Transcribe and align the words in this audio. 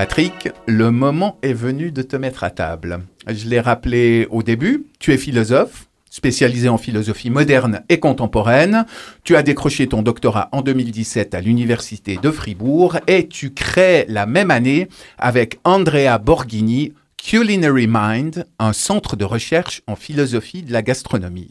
Patrick, 0.00 0.48
le 0.66 0.90
moment 0.90 1.36
est 1.42 1.52
venu 1.52 1.92
de 1.92 2.00
te 2.00 2.16
mettre 2.16 2.42
à 2.42 2.48
table. 2.48 3.00
Je 3.28 3.46
l'ai 3.46 3.60
rappelé 3.60 4.26
au 4.30 4.42
début, 4.42 4.86
tu 4.98 5.12
es 5.12 5.18
philosophe, 5.18 5.90
spécialisé 6.08 6.70
en 6.70 6.78
philosophie 6.78 7.28
moderne 7.28 7.82
et 7.90 8.00
contemporaine. 8.00 8.86
Tu 9.24 9.36
as 9.36 9.42
décroché 9.42 9.88
ton 9.88 10.00
doctorat 10.00 10.48
en 10.52 10.62
2017 10.62 11.34
à 11.34 11.42
l'Université 11.42 12.16
de 12.16 12.30
Fribourg 12.30 12.96
et 13.08 13.28
tu 13.28 13.52
crées 13.52 14.06
la 14.08 14.24
même 14.24 14.50
année 14.50 14.88
avec 15.18 15.60
Andrea 15.64 16.16
Borghini 16.16 16.94
Culinary 17.18 17.86
Mind, 17.86 18.46
un 18.58 18.72
centre 18.72 19.16
de 19.16 19.26
recherche 19.26 19.82
en 19.86 19.96
philosophie 19.96 20.62
de 20.62 20.72
la 20.72 20.80
gastronomie. 20.80 21.50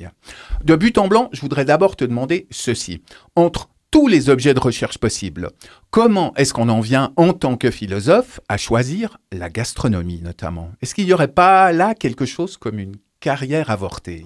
De 0.63 0.75
but 0.75 0.97
en 0.97 1.07
blanc, 1.07 1.29
je 1.33 1.41
voudrais 1.41 1.65
d'abord 1.65 1.95
te 1.95 2.03
demander 2.03 2.47
ceci. 2.49 3.03
Entre 3.35 3.69
tous 3.91 4.07
les 4.07 4.29
objets 4.29 4.53
de 4.53 4.59
recherche 4.59 4.97
possibles, 4.97 5.49
comment 5.89 6.33
est-ce 6.35 6.53
qu'on 6.53 6.69
en 6.69 6.79
vient 6.79 7.11
en 7.15 7.33
tant 7.33 7.57
que 7.57 7.71
philosophe 7.71 8.39
à 8.47 8.57
choisir 8.57 9.17
la 9.31 9.49
gastronomie 9.49 10.21
notamment? 10.21 10.71
Est-ce 10.81 10.93
qu'il 10.93 11.05
n'y 11.05 11.13
aurait 11.13 11.27
pas 11.27 11.71
là 11.71 11.95
quelque 11.95 12.25
chose 12.25 12.57
comme 12.57 12.79
une 12.79 12.95
carrière 13.19 13.69
avortée 13.69 14.25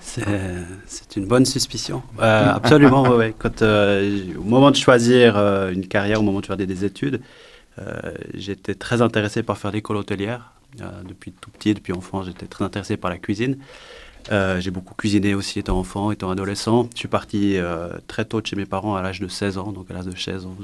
c'est 0.00 1.16
une 1.16 1.26
bonne 1.26 1.44
suspicion. 1.44 2.02
Euh, 2.20 2.52
absolument, 2.54 3.02
oui. 3.16 3.34
Euh, 3.62 4.34
au 4.38 4.42
moment 4.42 4.70
de 4.70 4.76
choisir 4.76 5.36
euh, 5.36 5.70
une 5.70 5.86
carrière, 5.86 6.20
au 6.20 6.22
moment 6.22 6.40
de 6.40 6.46
faire 6.46 6.56
des, 6.56 6.84
études, 6.84 7.20
j'étais 8.34 8.74
très 8.74 9.02
intéressé 9.02 9.42
par 9.42 9.58
faire 9.58 9.70
l'école 9.70 9.96
hôtelière. 9.96 10.52
depuis 11.06 11.32
tout 11.32 11.50
petit, 11.50 11.74
depuis 11.74 11.92
enfant, 11.92 12.22
j'étais 12.22 12.46
très 12.46 12.64
intéressé 12.64 12.96
par 12.96 13.10
la 13.10 13.18
cuisine. 13.18 13.58
J'ai 14.30 14.70
beaucoup 14.70 14.94
cuisiné 14.94 15.34
aussi 15.34 15.58
étant 15.58 15.78
enfant, 15.78 16.10
étant 16.10 16.30
adolescent. 16.30 16.88
Je 16.94 16.98
suis 16.98 17.08
parti 17.08 17.56
très 18.06 18.24
tôt 18.24 18.40
de 18.40 18.46
chez 18.46 18.56
mes 18.56 18.66
parents 18.66 18.94
à 18.94 19.02
l'âge 19.02 19.20
de 19.20 19.28
16 19.28 19.58
ans. 19.58 19.72
Donc 19.72 19.90
à 19.90 19.94
l'âge 19.94 20.06
de 20.06 20.16
16 20.16 20.46
ans, 20.46 20.56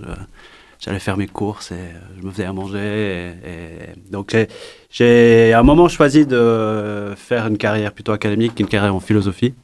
j'allais 0.80 0.98
faire 0.98 1.16
mes 1.16 1.26
courses 1.26 1.72
et 1.72 1.90
je 2.18 2.26
me 2.26 2.30
faisais 2.30 2.44
à 2.44 2.52
manger. 2.52 3.34
Donc 4.10 4.36
j'ai 4.90 5.52
à 5.52 5.60
un 5.60 5.62
moment 5.62 5.88
choisi 5.88 6.26
de 6.26 7.14
faire 7.16 7.46
une 7.46 7.58
carrière 7.58 7.92
plutôt 7.92 8.12
académique 8.12 8.54
qu'une 8.54 8.68
carrière 8.68 8.94
en 8.94 9.00
philosophie. 9.00 9.54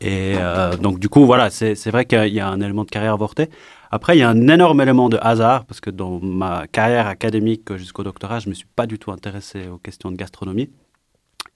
Et 0.00 0.34
euh, 0.36 0.76
donc 0.76 0.98
du 0.98 1.08
coup, 1.08 1.26
voilà, 1.26 1.50
c'est 1.50 1.90
vrai 1.90 2.04
qu'il 2.06 2.32
y 2.32 2.40
a 2.40 2.48
un 2.48 2.60
élément 2.60 2.84
de 2.84 2.90
carrière 2.90 3.12
avorté. 3.12 3.50
Après, 3.90 4.16
il 4.16 4.20
y 4.20 4.22
a 4.22 4.28
un 4.28 4.48
énorme 4.48 4.80
élément 4.80 5.08
de 5.08 5.18
hasard, 5.20 5.64
parce 5.64 5.80
que 5.80 5.90
dans 5.90 6.20
ma 6.20 6.66
carrière 6.68 7.08
académique 7.08 7.74
jusqu'au 7.76 8.04
doctorat, 8.04 8.38
je 8.38 8.46
ne 8.46 8.50
me 8.50 8.54
suis 8.54 8.68
pas 8.76 8.86
du 8.86 8.98
tout 8.98 9.10
intéressé 9.10 9.66
aux 9.68 9.78
questions 9.78 10.10
de 10.10 10.16
gastronomie. 10.16 10.70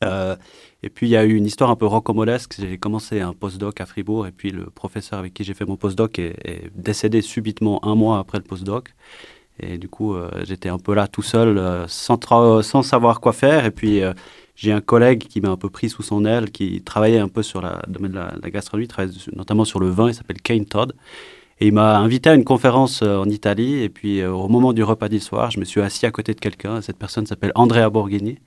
Euh, 0.04 0.36
et 0.82 0.90
puis, 0.90 1.06
il 1.06 1.10
y 1.10 1.16
a 1.16 1.24
eu 1.24 1.34
une 1.34 1.46
histoire 1.46 1.70
un 1.70 1.76
peu 1.76 1.86
rocambolesque. 1.86 2.56
J'ai 2.58 2.78
commencé 2.78 3.20
un 3.20 3.32
postdoc 3.32 3.80
à 3.80 3.86
Fribourg, 3.86 4.26
et 4.26 4.32
puis 4.32 4.50
le 4.50 4.66
professeur 4.66 5.18
avec 5.18 5.32
qui 5.34 5.44
j'ai 5.44 5.54
fait 5.54 5.64
mon 5.64 5.76
postdoc 5.76 6.18
est, 6.18 6.36
est, 6.44 6.70
décédé 6.74 7.22
subitement 7.22 7.84
un 7.86 7.94
mois 7.94 8.18
après 8.18 8.38
le 8.38 8.44
postdoc. 8.44 8.94
Et 9.60 9.78
du 9.78 9.88
coup, 9.88 10.14
euh, 10.14 10.28
j'étais 10.42 10.68
un 10.68 10.78
peu 10.78 10.94
là 10.94 11.06
tout 11.06 11.22
seul, 11.22 11.58
euh, 11.58 11.86
sans, 11.88 12.82
savoir 12.82 13.20
quoi 13.20 13.32
faire. 13.32 13.64
Et 13.64 13.70
puis, 13.70 14.02
j'ai 14.56 14.72
un 14.72 14.80
collègue 14.80 15.26
qui 15.26 15.40
m'a 15.40 15.50
un 15.50 15.56
peu 15.56 15.70
pris 15.70 15.88
sous 15.88 16.02
son 16.02 16.24
aile, 16.24 16.50
qui 16.50 16.82
travaillait 16.82 17.18
un 17.18 17.28
peu 17.28 17.42
sur 17.42 17.62
le 17.62 17.70
domaine 17.88 18.12
de 18.12 18.16
la, 18.16 18.50
gastronomie, 18.50 18.88
travaille 18.88 19.14
notamment 19.34 19.64
sur 19.64 19.80
le 19.80 19.88
vin, 19.88 20.08
il 20.08 20.14
s'appelle 20.14 20.40
Kane 20.42 20.66
Todd. 20.66 20.94
Et 21.60 21.68
il 21.68 21.72
m'a 21.72 21.98
invité 21.98 22.30
à 22.30 22.34
une 22.34 22.44
conférence 22.44 23.02
en 23.02 23.28
Italie. 23.30 23.82
Et 23.82 23.88
puis, 23.88 24.24
au 24.24 24.48
moment 24.48 24.72
du 24.72 24.82
repas 24.82 25.08
du 25.08 25.20
soir, 25.20 25.50
je 25.50 25.60
me 25.60 25.64
suis 25.64 25.80
assis 25.80 26.04
à 26.04 26.10
côté 26.10 26.34
de 26.34 26.40
quelqu'un. 26.40 26.80
Cette 26.82 26.98
personne 26.98 27.26
s'appelle 27.26 27.52
Andrea 27.54 27.90
Borghini. 27.90 28.38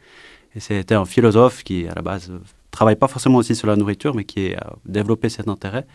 Et 0.56 0.60
c'était 0.60 0.96
un 0.96 1.06
philosophe 1.06 1.64
qui, 1.64 1.88
à 1.88 1.94
la 1.96 2.02
base, 2.02 2.32
travaille 2.72 2.96
pas 2.96 3.08
forcément 3.08 3.38
aussi 3.40 3.56
sur 3.56 3.68
la 3.68 3.76
nourriture, 3.76 4.16
mais 4.16 4.24
qui 4.24 4.54
a 4.54 4.74
développé 4.86 5.30
cet 5.30 5.48
intérêt. 5.48 5.86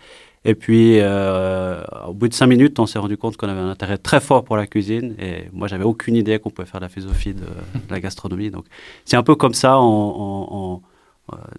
Et 0.45 0.57
puis, 0.57 0.99
euh, 0.99 1.83
au 2.09 2.13
bout 2.13 2.27
de 2.29 2.35
cinq 2.35 2.49
minutes, 2.49 2.81
on 2.81 2.87
s'est 2.87 2.99
rendu 2.99 3.17
compte 3.17 3.37
qu'on 3.37 3.49
avait 3.49 3.61
un 3.61 3.69
intérêt 3.69 3.99
très 3.99 4.21
fort 4.21 4.43
pour 4.45 4.57
la 4.57 4.67
cuisine. 4.67 5.15
Et 5.21 5.45
moi, 5.53 5.69
j'avais 5.69 5.85
aucune 5.85 6.17
idée 6.17 6.41
qu'on 6.41 6.51
pouvait 6.51 6.67
faire 6.67 6.81
la 6.81 6.89
philosophie 6.89 7.35
de, 7.35 7.47
la 7.89 8.01
gastronomie. 8.01 8.51
Donc, 8.51 8.65
c'est 9.05 9.17
un 9.17 9.23
peu 9.23 9.37
comme 9.37 9.55
ça, 9.55 9.79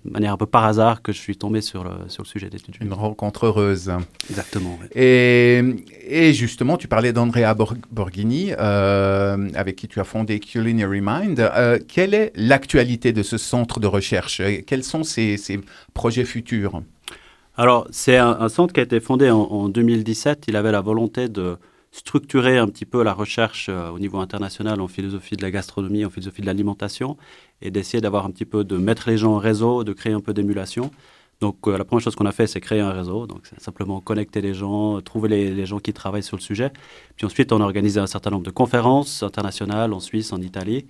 de 0.05 0.11
manière 0.11 0.33
un 0.33 0.37
peu 0.37 0.45
par 0.45 0.65
hasard 0.65 1.01
que 1.01 1.11
je 1.11 1.17
suis 1.17 1.37
tombé 1.37 1.61
sur 1.61 1.83
le, 1.83 1.91
sur 2.07 2.23
le 2.23 2.27
sujet 2.27 2.49
d'études. 2.49 2.75
Une 2.81 2.93
rencontre 2.93 3.45
heureuse. 3.45 3.91
Exactement. 4.29 4.77
Et, 4.95 5.61
et, 6.07 6.33
justement, 6.33 6.77
tu 6.77 6.87
parlais 6.87 7.13
d'Andrea 7.13 7.55
Borghini, 7.91 8.51
euh, 8.57 9.49
avec 9.55 9.75
qui 9.75 9.87
tu 9.87 9.99
as 9.99 10.03
fondé 10.03 10.39
Culinary 10.39 11.01
Mind. 11.01 11.39
Euh, 11.39 11.79
quelle 11.87 12.13
est 12.13 12.31
l'actualité 12.35 13.13
de 13.13 13.23
ce 13.23 13.37
centre 13.37 13.79
de 13.79 13.87
recherche? 13.87 14.41
Quels 14.65 14.83
sont 14.83 15.03
ses, 15.03 15.37
ses 15.37 15.59
projets 15.93 16.25
futurs? 16.25 16.81
Alors, 17.55 17.87
c'est 17.91 18.17
un, 18.17 18.49
centre 18.49 18.73
qui 18.73 18.79
a 18.79 18.83
été 18.83 18.99
fondé 18.99 19.29
en, 19.29 19.41
en, 19.41 19.69
2017. 19.69 20.45
Il 20.47 20.55
avait 20.55 20.71
la 20.71 20.81
volonté 20.81 21.29
de 21.29 21.57
structurer 21.93 22.57
un 22.57 22.67
petit 22.67 22.85
peu 22.85 23.03
la 23.03 23.13
recherche 23.13 23.69
au 23.69 23.99
niveau 23.99 24.17
international 24.17 24.81
en 24.81 24.87
philosophie 24.87 25.37
de 25.37 25.43
la 25.43 25.51
gastronomie, 25.51 26.03
en 26.03 26.09
philosophie 26.09 26.41
de 26.41 26.47
l'alimentation 26.47 27.17
et 27.61 27.71
d'essayer 27.71 28.01
d'avoir 28.01 28.25
un 28.25 28.31
petit 28.31 28.45
peu, 28.45 28.63
de 28.63 28.77
mettre 28.77 29.09
les 29.09 29.17
gens 29.17 29.33
en 29.33 29.37
réseau, 29.37 29.83
de 29.83 29.93
créer 29.93 30.13
un 30.13 30.19
peu 30.19 30.33
d'émulation. 30.33 30.91
Donc 31.43 31.57
euh, 31.67 31.77
la 31.77 31.83
première 31.83 32.01
chose 32.01 32.15
qu'on 32.15 32.25
a 32.25 32.31
fait, 32.31 32.47
c'est 32.47 32.61
créer 32.61 32.79
un 32.79 32.91
réseau. 32.91 33.27
Donc 33.27 33.49
simplement 33.57 33.99
connecter 33.99 34.39
les 34.41 34.53
gens, 34.53 35.01
trouver 35.01 35.27
les, 35.29 35.65
gens 35.65 35.79
qui 35.79 35.91
travaillent 35.91 36.23
sur 36.23 36.37
le 36.37 36.41
sujet. 36.41 36.71
Puis 37.15 37.25
ensuite, 37.25 37.51
on 37.51 37.59
a 37.61 37.63
organisé 37.65 37.99
un 37.99 38.07
certain 38.07 38.29
nombre 38.29 38.45
de 38.45 38.51
conférences 38.51 39.23
internationales 39.23 39.91
en 39.93 39.99
Suisse, 39.99 40.31
en 40.31 40.41
Italie. 40.41 40.85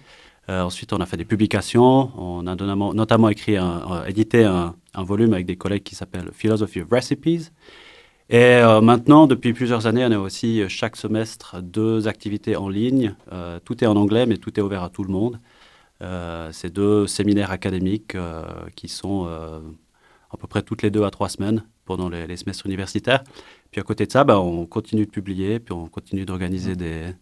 Euh, 0.49 0.61
ensuite, 0.61 0.93
on 0.93 0.97
a 0.97 1.05
fait 1.07 1.17
des 1.17 1.25
publications. 1.25 2.11
On 2.17 2.45
a 2.45 2.55
notamment, 2.55 3.29
écrit 3.29 3.57
un, 3.57 4.05
édité 4.05 4.43
un, 4.43 4.75
volume 4.95 5.33
avec 5.33 5.47
des 5.47 5.55
collègues 5.55 5.83
qui 5.83 5.95
s'appelle 5.95 6.29
Philosophy 6.33 6.81
of 6.81 6.87
Recipes. 6.91 7.51
Et 8.33 8.35
euh, 8.35 8.81
maintenant, 8.81 9.27
depuis 9.27 9.53
plusieurs 9.53 9.87
années, 9.87 10.03
on 10.05 10.11
a 10.11 10.17
aussi 10.17 10.67
chaque 10.67 10.97
semestre 10.97 11.61
deux 11.61 12.07
activités 12.09 12.57
en 12.57 12.67
ligne. 12.67 13.15
tout 13.63 13.81
est 13.83 13.87
en 13.87 13.95
anglais, 13.95 14.25
mais 14.25 14.37
tout 14.37 14.59
est 14.59 14.63
ouvert 14.63 14.83
à 14.83 14.89
tout 14.89 15.03
le 15.03 15.13
monde. 15.13 15.39
Euh, 16.03 16.51
ces 16.51 16.69
deux 16.69 17.07
séminaires 17.07 17.51
académiques 17.51 18.15
euh, 18.15 18.43
qui 18.75 18.89
sont 18.89 19.25
euh, 19.27 19.59
à 20.31 20.37
peu 20.37 20.47
près 20.47 20.61
toutes 20.61 20.81
les 20.81 20.91
deux 20.91 21.03
à 21.03 21.11
trois 21.11 21.29
semaines 21.29 21.63
pendant 21.85 22.09
les, 22.09 22.35
semestres 22.35 22.65
universitaires. 22.65 23.23
Puis 23.71 23.79
à 23.79 23.83
côté 23.83 24.05
de 24.05 24.11
ça, 24.11 24.23
ben, 24.23 24.37
on 24.37 24.65
continue 24.65 25.05
de 25.05 25.11
publier, 25.11 25.59
puis 25.59 25.73
on 25.73 25.87
continue 25.87 26.25
d'organiser 26.25 26.75
des, 26.75 27.13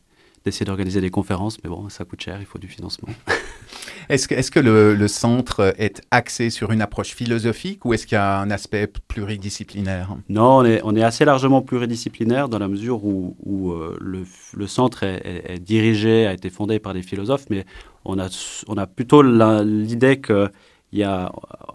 d'essayer 0.45 0.65
d'organiser 0.65 1.01
des 1.01 1.09
conférences, 1.09 1.57
mais 1.63 1.69
bon, 1.69 1.89
ça 1.89 2.05
coûte 2.05 2.21
cher, 2.21 2.37
il 2.39 2.45
faut 2.45 2.57
du 2.57 2.67
financement. 2.67 3.09
est-ce 4.09 4.27
que, 4.27 4.35
est 4.35 4.49
que 4.49 4.59
le, 4.59 4.95
le, 4.95 5.07
centre 5.07 5.73
est 5.77 6.01
axé 6.11 6.49
sur 6.49 6.71
une 6.71 6.81
approche 6.81 7.13
philosophique 7.13 7.85
ou 7.85 7.93
est-ce 7.93 8.07
qu'il 8.07 8.15
y 8.15 8.19
a 8.19 8.39
un 8.39 8.49
aspect 8.49 8.87
pluridisciplinaire? 9.07 10.15
Non, 10.29 10.57
on 10.57 10.65
est, 10.65 10.81
on 10.83 10.95
est, 10.95 11.03
assez 11.03 11.25
largement 11.25 11.61
pluridisciplinaire 11.61 12.49
dans 12.49 12.59
la 12.59 12.67
mesure 12.67 13.05
où, 13.05 13.35
où 13.43 13.73
le, 13.99 14.23
le, 14.53 14.67
centre 14.67 15.03
est, 15.03 15.21
est, 15.25 15.59
dirigé, 15.59 16.25
a 16.25 16.33
été 16.33 16.49
fondé 16.49 16.79
par 16.79 16.93
des 16.93 17.01
philosophes, 17.01 17.45
mais 17.49 17.65
on 18.05 18.19
a, 18.19 18.27
on 18.67 18.77
a 18.77 18.87
plutôt 18.87 19.21
l'idée 19.21 20.19
que 20.19 20.49
il 20.91 21.07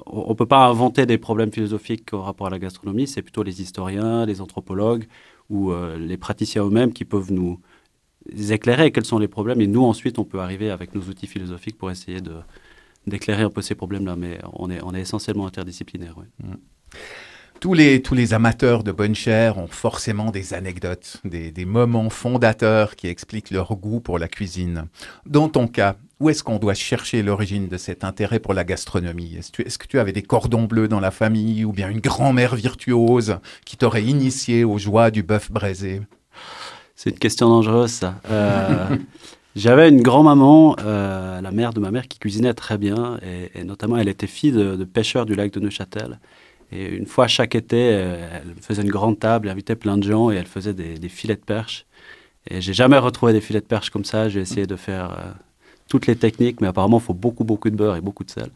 on 0.07 0.29
ne 0.29 0.35
peut 0.35 0.47
pas 0.47 0.67
inventer 0.67 1.07
des 1.07 1.19
problèmes 1.19 1.51
philosophiques 1.51 2.13
au 2.13 2.23
rapport 2.23 2.47
à 2.49 2.51
la 2.51 2.59
gastronomie, 2.59 3.07
c'est 3.07 3.23
plutôt 3.23 3.43
les 3.43 3.63
historiens, 3.63 4.27
les 4.27 4.41
anthropologues 4.41 5.07
ou 5.49 5.73
euh, 5.73 5.97
les 5.99 6.17
praticiens 6.17 6.65
eux-mêmes 6.65 6.93
qui 6.93 7.05
peuvent 7.05 7.33
nous 7.33 7.59
éclairer 8.51 8.91
quels 8.93 9.05
sont 9.05 9.19
les 9.19 9.29
problèmes 9.29 9.61
et 9.61 9.67
nous 9.67 9.85
ensuite 9.85 10.19
on 10.19 10.25
peut 10.25 10.41
arriver 10.41 10.71
avec 10.71 10.95
nos 10.95 11.03
outils 11.03 11.27
philosophiques 11.27 11.79
pour 11.79 11.91
essayer 11.91 12.21
d'éclairer 13.07 13.43
un 13.43 13.51
peu 13.51 13.63
ces 13.63 13.75
problèmes-là, 13.75 14.17
mais 14.17 14.39
on 14.53 14.71
est, 14.71 14.81
on 14.83 14.95
est 14.95 15.01
essentiellement 15.01 15.47
interdisciplinaire. 15.47 16.17
Mmh. 16.43 16.55
Tous 17.61 17.73
les, 17.73 18.03
tous 18.03 18.15
les 18.15 18.35
amateurs 18.35 18.85
de 18.85 18.93
bonne 18.93 19.15
chair 19.15 19.57
ont 19.57 19.67
forcément 19.67 20.31
des 20.31 20.53
anecdotes, 20.53 21.23
des, 21.25 21.51
des 21.51 21.65
moments 21.65 22.11
fondateurs 22.11 22.97
qui 22.97 23.07
expliquent 23.07 23.51
leur 23.51 23.75
goût 23.77 24.01
pour 24.01 24.19
la 24.19 24.29
cuisine. 24.29 24.89
Dans 25.25 25.49
ton 25.49 25.67
cas, 25.67 25.97
où 26.21 26.29
est-ce 26.29 26.43
qu'on 26.43 26.59
doit 26.59 26.75
chercher 26.75 27.23
l'origine 27.23 27.69
de 27.69 27.77
cet 27.79 28.05
intérêt 28.05 28.41
pour 28.41 28.53
la 28.53 28.65
gastronomie? 28.65 29.37
Est-ce 29.37 29.79
que 29.79 29.87
tu 29.87 29.99
avais 29.99 30.13
des 30.13 30.23
cordons 30.23 30.65
bleus 30.65 30.89
dans 30.89 31.01
la 31.01 31.11
famille 31.11 31.65
ou 31.65 31.73
bien 31.73 31.89
une 31.89 32.01
grand-mère 32.01 32.57
virtuose 32.57 33.39
qui 33.65 33.77
t'aurait 33.77 34.05
initié 34.05 34.65
aux 34.65 34.79
joies 34.79 35.11
du 35.11 35.23
bœuf 35.23 35.51
braisé? 35.51 36.03
C'est 36.97 37.11
une 37.11 37.19
question 37.19 37.49
dangereuse, 37.51 37.91
ça. 37.91 38.21
Euh, 38.31 38.97
j'avais 39.57 39.91
une 39.91 40.01
grand-maman, 40.01 40.77
euh, 40.81 41.41
la 41.43 41.51
mère 41.51 41.75
de 41.75 41.81
ma 41.81 41.91
mère, 41.91 42.09
qui 42.09 42.19
cuisinait 42.19 42.55
très 42.55 42.79
bien, 42.79 43.19
et, 43.55 43.63
notamment 43.65 43.99
elle 43.99 44.09
était 44.09 44.27
fille 44.27 44.53
de, 44.53 44.83
pêcheurs 44.85 45.27
du 45.27 45.35
lac 45.35 45.53
de 45.53 45.61
Neuchâtel. 45.61 46.19
Et 46.73 46.87
une 46.87 47.07
fois 47.07 47.29
chaque 47.29 47.55
été, 47.55 47.91
euh, 47.93 48.29
elle 48.33 48.55
faisait 48.61 48.83
une 48.83 48.91
grande 48.91 49.19
table, 49.19 49.47
elle 49.47 49.53
invitait 49.53 49.77
plein 49.77 49.99
de 49.99 50.03
gens 50.03 50.31
et 50.31 50.37
elle 50.37 50.47
faisait 50.47 50.73
des 50.73 51.09
filets 51.09 51.37
de 51.37 51.41
perche. 51.41 51.87
Et 52.49 52.61
j'ai 52.61 52.73
jamais 52.73 52.99
retrouvé 52.99 53.33
des 53.33 53.41
filets 53.41 53.61
de 53.61 53.67
perche 53.67 53.91
comme 53.91 54.05
ça. 54.05 54.29
J'ai 54.29 54.41
essayé 54.41 54.67
de 54.67 54.77
faire 54.77 55.35
toutes 55.89 56.07
les 56.07 56.17
techniques, 56.17 56.61
mais 56.61 56.69
apparemment, 56.69 56.99
il 56.99 57.05
faut 57.05 57.15
beaucoup, 57.15 57.45
beaucoup 57.45 57.71
de 57.71 57.77
beurre 57.77 57.97
et 57.97 58.01
beaucoup 58.01 58.25
de 58.25 58.31
sel. 58.31 58.51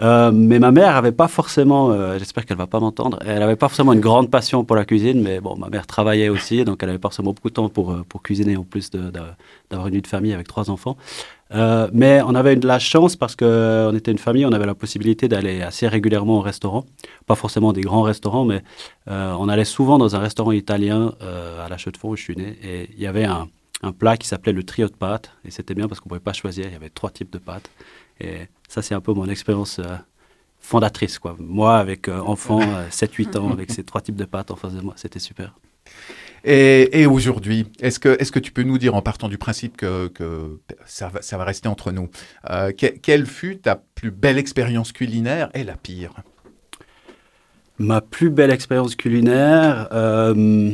Euh, 0.00 0.32
mais 0.32 0.58
ma 0.58 0.72
mère 0.72 0.96
avait 0.96 1.12
pas 1.12 1.28
forcément, 1.28 1.90
euh, 1.90 2.18
j'espère 2.18 2.44
qu'elle 2.46 2.56
va 2.56 2.66
pas 2.66 2.80
m'entendre, 2.80 3.18
elle 3.24 3.42
avait 3.42 3.56
pas 3.56 3.68
forcément 3.68 3.92
une 3.92 4.00
grande 4.00 4.30
passion 4.30 4.64
pour 4.64 4.76
la 4.76 4.84
cuisine, 4.84 5.22
mais 5.22 5.40
bon, 5.40 5.56
ma 5.56 5.68
mère 5.68 5.86
travaillait 5.86 6.28
aussi, 6.28 6.64
donc 6.64 6.82
elle 6.82 6.88
avait 6.88 6.98
pas 6.98 7.08
forcément 7.08 7.32
beaucoup 7.32 7.48
de 7.48 7.54
temps 7.54 7.68
pour, 7.68 7.92
euh, 7.92 8.04
pour 8.08 8.22
cuisiner 8.22 8.56
en 8.56 8.64
plus 8.64 8.90
d'avoir 8.90 9.86
une 9.86 9.94
vie 9.94 10.02
de 10.02 10.06
famille 10.06 10.32
avec 10.32 10.48
trois 10.48 10.70
enfants. 10.70 10.96
mais 11.92 12.20
on 12.22 12.34
avait 12.34 12.56
de 12.56 12.66
la 12.66 12.80
chance 12.80 13.14
parce 13.14 13.36
qu'on 13.36 13.94
était 13.94 14.10
une 14.10 14.18
famille, 14.18 14.44
on 14.46 14.52
avait 14.52 14.66
la 14.66 14.74
possibilité 14.74 15.28
d'aller 15.28 15.62
assez 15.62 15.86
régulièrement 15.86 16.38
au 16.38 16.40
restaurant, 16.40 16.84
pas 17.26 17.36
forcément 17.36 17.72
des 17.72 17.82
grands 17.82 18.02
restaurants, 18.02 18.44
mais 18.44 18.62
on 19.06 19.48
allait 19.48 19.64
souvent 19.64 19.98
dans 19.98 20.16
un 20.16 20.18
restaurant 20.18 20.52
italien 20.52 21.12
à 21.64 21.68
la 21.68 21.76
Chaux 21.78 21.92
de 21.92 21.96
Fonds 21.96 22.10
où 22.10 22.16
je 22.16 22.22
suis 22.22 22.36
né, 22.36 22.58
et 22.64 22.90
il 22.96 23.00
y 23.00 23.06
avait 23.06 23.24
un, 23.24 23.46
un 23.84 23.92
plat 23.92 24.16
qui 24.16 24.26
s'appelait 24.26 24.52
le 24.52 24.64
trio 24.64 24.88
de 24.88 24.94
pâtes. 24.94 25.30
Et 25.44 25.50
c'était 25.50 25.74
bien 25.74 25.86
parce 25.88 26.00
qu'on 26.00 26.06
ne 26.06 26.10
pouvait 26.10 26.20
pas 26.20 26.32
choisir, 26.32 26.66
il 26.66 26.72
y 26.72 26.76
avait 26.76 26.90
trois 26.90 27.10
types 27.10 27.30
de 27.30 27.38
pâtes. 27.38 27.70
Et 28.20 28.48
ça, 28.68 28.82
c'est 28.82 28.94
un 28.94 29.00
peu 29.00 29.12
mon 29.12 29.28
expérience 29.28 29.78
euh, 29.78 29.96
fondatrice. 30.58 31.18
Quoi. 31.18 31.36
Moi, 31.38 31.76
avec 31.76 32.08
euh, 32.08 32.18
enfant, 32.20 32.60
7-8 32.90 33.38
ans, 33.38 33.50
avec 33.50 33.70
ces 33.70 33.84
trois 33.84 34.00
types 34.00 34.16
de 34.16 34.24
pâtes 34.24 34.50
en 34.50 34.56
face 34.56 34.74
de 34.74 34.80
moi, 34.80 34.94
c'était 34.96 35.18
super. 35.18 35.54
Et, 36.46 37.06
aujourd'hui, 37.06 37.66
est-ce 37.80 37.98
que, 37.98 38.10
est 38.20 38.30
que 38.30 38.38
tu 38.38 38.52
peux 38.52 38.64
nous 38.64 38.76
dire, 38.76 38.94
en 38.94 39.00
partant 39.00 39.28
du 39.28 39.38
principe 39.38 39.78
que, 39.78 40.08
que 40.08 40.60
ça, 40.84 41.08
va, 41.08 41.22
ça, 41.22 41.38
va, 41.38 41.44
rester 41.44 41.68
entre 41.68 41.90
nous, 41.90 42.10
quelle 42.76 43.24
fut 43.24 43.58
ta 43.58 43.76
plus 43.76 44.10
belle 44.10 44.36
expérience 44.36 44.92
culinaire 44.92 45.48
et 45.54 45.64
la 45.64 45.76
pire? 45.76 46.12
Ma 47.78 48.00
plus 48.00 48.30
belle 48.30 48.52
expérience 48.52 48.94
culinaire, 48.94 49.88
euh, 49.92 50.70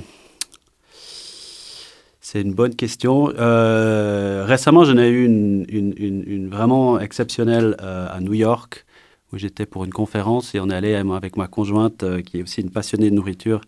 c'est 2.31 2.43
une 2.43 2.55
bonne 2.55 2.77
question. 2.77 3.33
Euh, 3.37 4.45
récemment, 4.47 4.85
j'en 4.85 4.99
ai 4.99 5.09
eu 5.09 5.25
une, 5.25 5.67
une, 5.69 6.23
une, 6.29 6.49
vraiment 6.49 7.01
exceptionnelle 7.01 7.75
euh, 7.83 8.07
à 8.09 8.21
New 8.21 8.35
York, 8.35 8.87
où 9.33 9.37
j'étais 9.37 9.67
pour 9.67 9.85
une 9.85 9.93
conférence 9.93 10.55
et 10.55 10.61
on 10.61 10.71
est 10.71 10.75
allé 10.75 10.95
avec 10.95 11.37
ma 11.37 11.49
conjointe, 11.49 12.05
qui 12.23 12.39
est 12.39 12.43
aussi 12.45 12.61
une 12.61 12.71
passionnée 12.71 13.11
de 13.11 13.17
nourriture, 13.17 13.61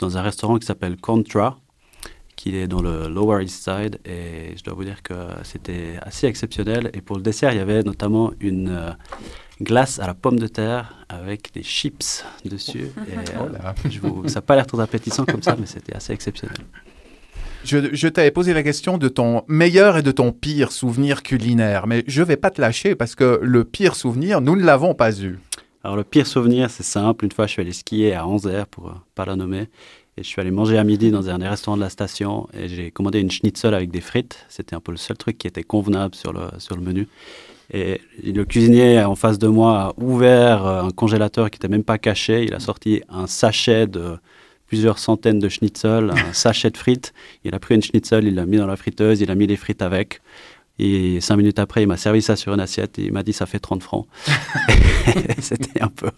dans 0.00 0.18
un 0.18 0.22
restaurant 0.22 0.58
qui 0.58 0.66
s'appelle 0.66 0.96
Contra, 0.96 1.60
qui 2.34 2.56
est 2.56 2.66
dans 2.66 2.82
le 2.82 3.06
Lower 3.06 3.44
East 3.44 3.62
Side. 3.62 4.00
Et 4.04 4.56
je 4.56 4.64
dois 4.64 4.74
vous 4.74 4.84
dire 4.84 5.00
que 5.04 5.14
c'était 5.44 6.00
assez 6.02 6.26
exceptionnel. 6.26 6.90
Et 6.94 7.02
pour 7.02 7.14
le 7.14 7.22
dessert, 7.22 7.52
il 7.52 7.58
y 7.58 7.60
avait 7.60 7.84
notamment 7.84 8.32
une 8.40 8.96
glace 9.60 10.00
à 10.00 10.08
la 10.08 10.14
pomme 10.14 10.40
de 10.40 10.48
terre 10.48 11.04
avec 11.08 11.52
des 11.54 11.62
chips 11.62 12.24
dessus. 12.44 12.90
Et, 13.08 13.16
euh, 13.36 14.28
ça 14.28 14.36
n'a 14.36 14.42
pas 14.42 14.56
l'air 14.56 14.66
trop 14.66 14.80
appétissant 14.80 15.24
comme 15.24 15.42
ça, 15.42 15.56
mais 15.58 15.66
c'était 15.66 15.94
assez 15.94 16.12
exceptionnel. 16.12 16.58
Je, 17.64 18.08
t'avais 18.08 18.30
posé 18.30 18.54
la 18.54 18.62
question 18.62 18.98
de 18.98 19.08
ton 19.08 19.42
meilleur 19.48 19.98
et 19.98 20.02
de 20.02 20.10
ton 20.10 20.32
pire 20.32 20.72
souvenir 20.72 21.22
culinaire, 21.22 21.86
mais 21.86 22.04
je 22.06 22.22
vais 22.22 22.36
pas 22.36 22.50
te 22.50 22.60
lâcher 22.60 22.94
parce 22.94 23.14
que 23.14 23.40
le 23.42 23.64
pire 23.64 23.94
souvenir, 23.94 24.40
nous 24.40 24.56
ne 24.56 24.64
l'avons 24.64 24.94
pas 24.94 25.20
eu. 25.20 25.38
Alors 25.84 25.96
le 25.96 26.04
pire 26.04 26.26
souvenir, 26.26 26.70
c'est 26.70 26.82
simple. 26.82 27.24
Une 27.24 27.32
fois, 27.32 27.46
je 27.46 27.52
suis 27.52 27.62
allé 27.62 27.72
skier 27.72 28.14
à 28.14 28.26
Anzer, 28.26 28.66
pour 28.66 28.86
ne 28.86 28.90
euh, 28.90 28.98
pas 29.14 29.24
la 29.24 29.36
nommer, 29.36 29.68
et 30.16 30.22
je 30.22 30.24
suis 30.24 30.40
allé 30.40 30.50
manger 30.50 30.78
à 30.78 30.84
midi 30.84 31.10
dans 31.10 31.28
un 31.28 31.38
des 31.38 31.48
restaurants 31.48 31.76
de 31.76 31.82
la 31.82 31.90
station, 31.90 32.48
et 32.52 32.68
j'ai 32.68 32.90
commandé 32.90 33.20
une 33.20 33.30
schnitzel 33.30 33.74
avec 33.74 33.90
des 33.90 34.00
frites. 34.00 34.44
C'était 34.48 34.74
un 34.74 34.80
peu 34.80 34.92
le 34.92 34.98
seul 34.98 35.16
truc 35.16 35.38
qui 35.38 35.46
était 35.46 35.62
convenable 35.62 36.14
sur 36.14 36.32
le, 36.32 36.42
sur 36.58 36.76
le 36.76 36.82
menu. 36.82 37.08
Et 37.70 38.00
le 38.24 38.44
cuisinier 38.44 39.02
en 39.04 39.14
face 39.14 39.38
de 39.38 39.46
moi 39.46 39.80
a 39.80 39.92
ouvert 39.98 40.66
euh, 40.66 40.82
un 40.84 40.90
congélateur 40.90 41.50
qui 41.50 41.56
n'était 41.56 41.68
même 41.68 41.84
pas 41.84 41.98
caché. 41.98 42.44
Il 42.44 42.54
a 42.54 42.60
sorti 42.60 43.02
un 43.08 43.26
sachet 43.26 43.86
de 43.86 44.16
plusieurs 44.68 44.98
centaines 44.98 45.40
de 45.40 45.48
schnitzel, 45.48 46.10
un 46.10 46.32
sachet 46.32 46.70
de 46.70 46.76
frites. 46.76 47.12
Il 47.44 47.54
a 47.54 47.58
pris 47.58 47.74
une 47.74 47.82
schnitzel, 47.82 48.26
il 48.26 48.34
l'a 48.34 48.46
mis 48.46 48.58
dans 48.58 48.66
la 48.66 48.76
friteuse, 48.76 49.20
il 49.20 49.30
a 49.30 49.34
mis 49.34 49.46
les 49.46 49.56
frites 49.56 49.82
avec. 49.82 50.20
Et 50.78 51.20
cinq 51.20 51.36
minutes 51.36 51.58
après, 51.58 51.82
il 51.82 51.88
m'a 51.88 51.96
servi 51.96 52.22
ça 52.22 52.36
sur 52.36 52.54
une 52.54 52.60
assiette 52.60 52.98
et 53.00 53.06
il 53.06 53.12
m'a 53.12 53.24
dit 53.24 53.32
ça 53.32 53.46
fait 53.46 53.58
30 53.58 53.82
francs. 53.82 54.06
c'était 55.40 55.82
un 55.82 55.88
peu, 55.88 56.10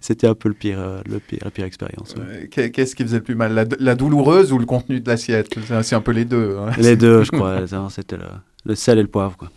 c'était 0.00 0.26
un 0.26 0.34
peu 0.34 0.48
le 0.48 0.54
pire, 0.54 0.80
euh, 0.80 1.00
le 1.08 1.20
pire, 1.20 1.38
la 1.44 1.50
pire 1.50 1.64
expérience. 1.64 2.14
Qu'est-ce 2.50 2.96
qui 2.96 3.04
faisait 3.04 3.18
le 3.18 3.22
plus 3.22 3.36
mal, 3.36 3.68
la, 3.78 3.94
douloureuse 3.94 4.52
ou 4.52 4.58
le 4.58 4.66
contenu 4.66 5.00
de 5.00 5.08
l'assiette? 5.08 5.54
C'est 5.82 5.94
un 5.94 6.00
peu 6.00 6.12
les 6.12 6.24
deux. 6.24 6.56
Hein. 6.58 6.72
Les 6.78 6.96
deux, 6.96 7.22
je 7.22 7.30
crois. 7.30 7.60
C'était 7.90 8.16
le, 8.16 8.26
le, 8.64 8.74
sel 8.74 8.98
et 8.98 9.02
le 9.02 9.08
poivre. 9.08 9.36
Quoi. 9.36 9.50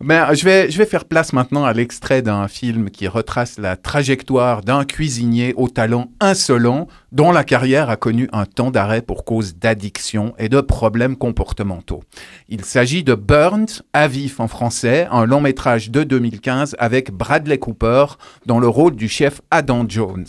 Mais 0.00 0.18
euh, 0.18 0.34
je, 0.34 0.44
vais, 0.44 0.70
je 0.70 0.78
vais 0.78 0.86
faire 0.86 1.04
place 1.04 1.32
maintenant 1.32 1.64
à 1.64 1.72
l'extrait 1.72 2.22
d'un 2.22 2.48
film 2.48 2.90
qui 2.90 3.06
retrace 3.06 3.58
la 3.58 3.76
trajectoire 3.76 4.62
d'un 4.62 4.84
cuisinier 4.84 5.54
au 5.56 5.68
talent 5.68 6.10
insolent 6.20 6.88
dont 7.12 7.30
la 7.30 7.44
carrière 7.44 7.90
a 7.90 7.96
connu 7.96 8.28
un 8.32 8.44
temps 8.44 8.70
d'arrêt 8.70 9.02
pour 9.02 9.24
cause 9.24 9.56
d'addiction 9.56 10.34
et 10.38 10.48
de 10.48 10.60
problèmes 10.60 11.16
comportementaux. 11.16 12.02
Il 12.48 12.64
s'agit 12.64 13.04
de 13.04 13.14
Burnt 13.14 13.82
à 13.92 14.08
vif 14.08 14.40
en 14.40 14.48
français, 14.48 15.06
un 15.10 15.26
long 15.26 15.40
métrage 15.40 15.90
de 15.90 16.02
2015 16.02 16.76
avec 16.78 17.12
Bradley 17.12 17.58
Cooper 17.58 18.06
dans 18.46 18.58
le 18.58 18.68
rôle 18.68 18.96
du 18.96 19.08
chef 19.08 19.40
Adam 19.50 19.84
Jones. 19.88 20.26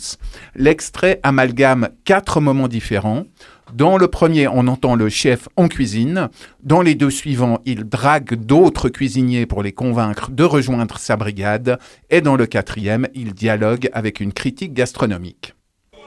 L'extrait 0.54 1.20
amalgame 1.22 1.88
quatre 2.04 2.40
moments 2.40 2.68
différents. 2.68 3.24
Dans 3.72 3.98
le 3.98 4.06
premier, 4.08 4.46
on 4.48 4.68
entend 4.68 4.94
le 4.94 5.08
chef 5.08 5.48
en 5.56 5.66
cuisine. 5.68 6.28
Dans 6.62 6.82
les 6.82 6.94
deux 6.94 7.10
suivants, 7.10 7.58
il 7.64 7.84
drague 7.84 8.34
d'autres 8.34 8.88
cuisiniers 8.88 9.44
pour 9.44 9.62
les 9.62 9.72
convaincre 9.72 10.30
de 10.30 10.44
rejoindre 10.44 10.98
sa 10.98 11.16
brigade. 11.16 11.78
Et 12.08 12.20
dans 12.20 12.36
le 12.36 12.46
quatrième, 12.46 13.08
il 13.14 13.34
dialogue 13.34 13.90
avec 13.92 14.20
une 14.20 14.32
critique 14.32 14.72
gastronomique. 14.72 15.54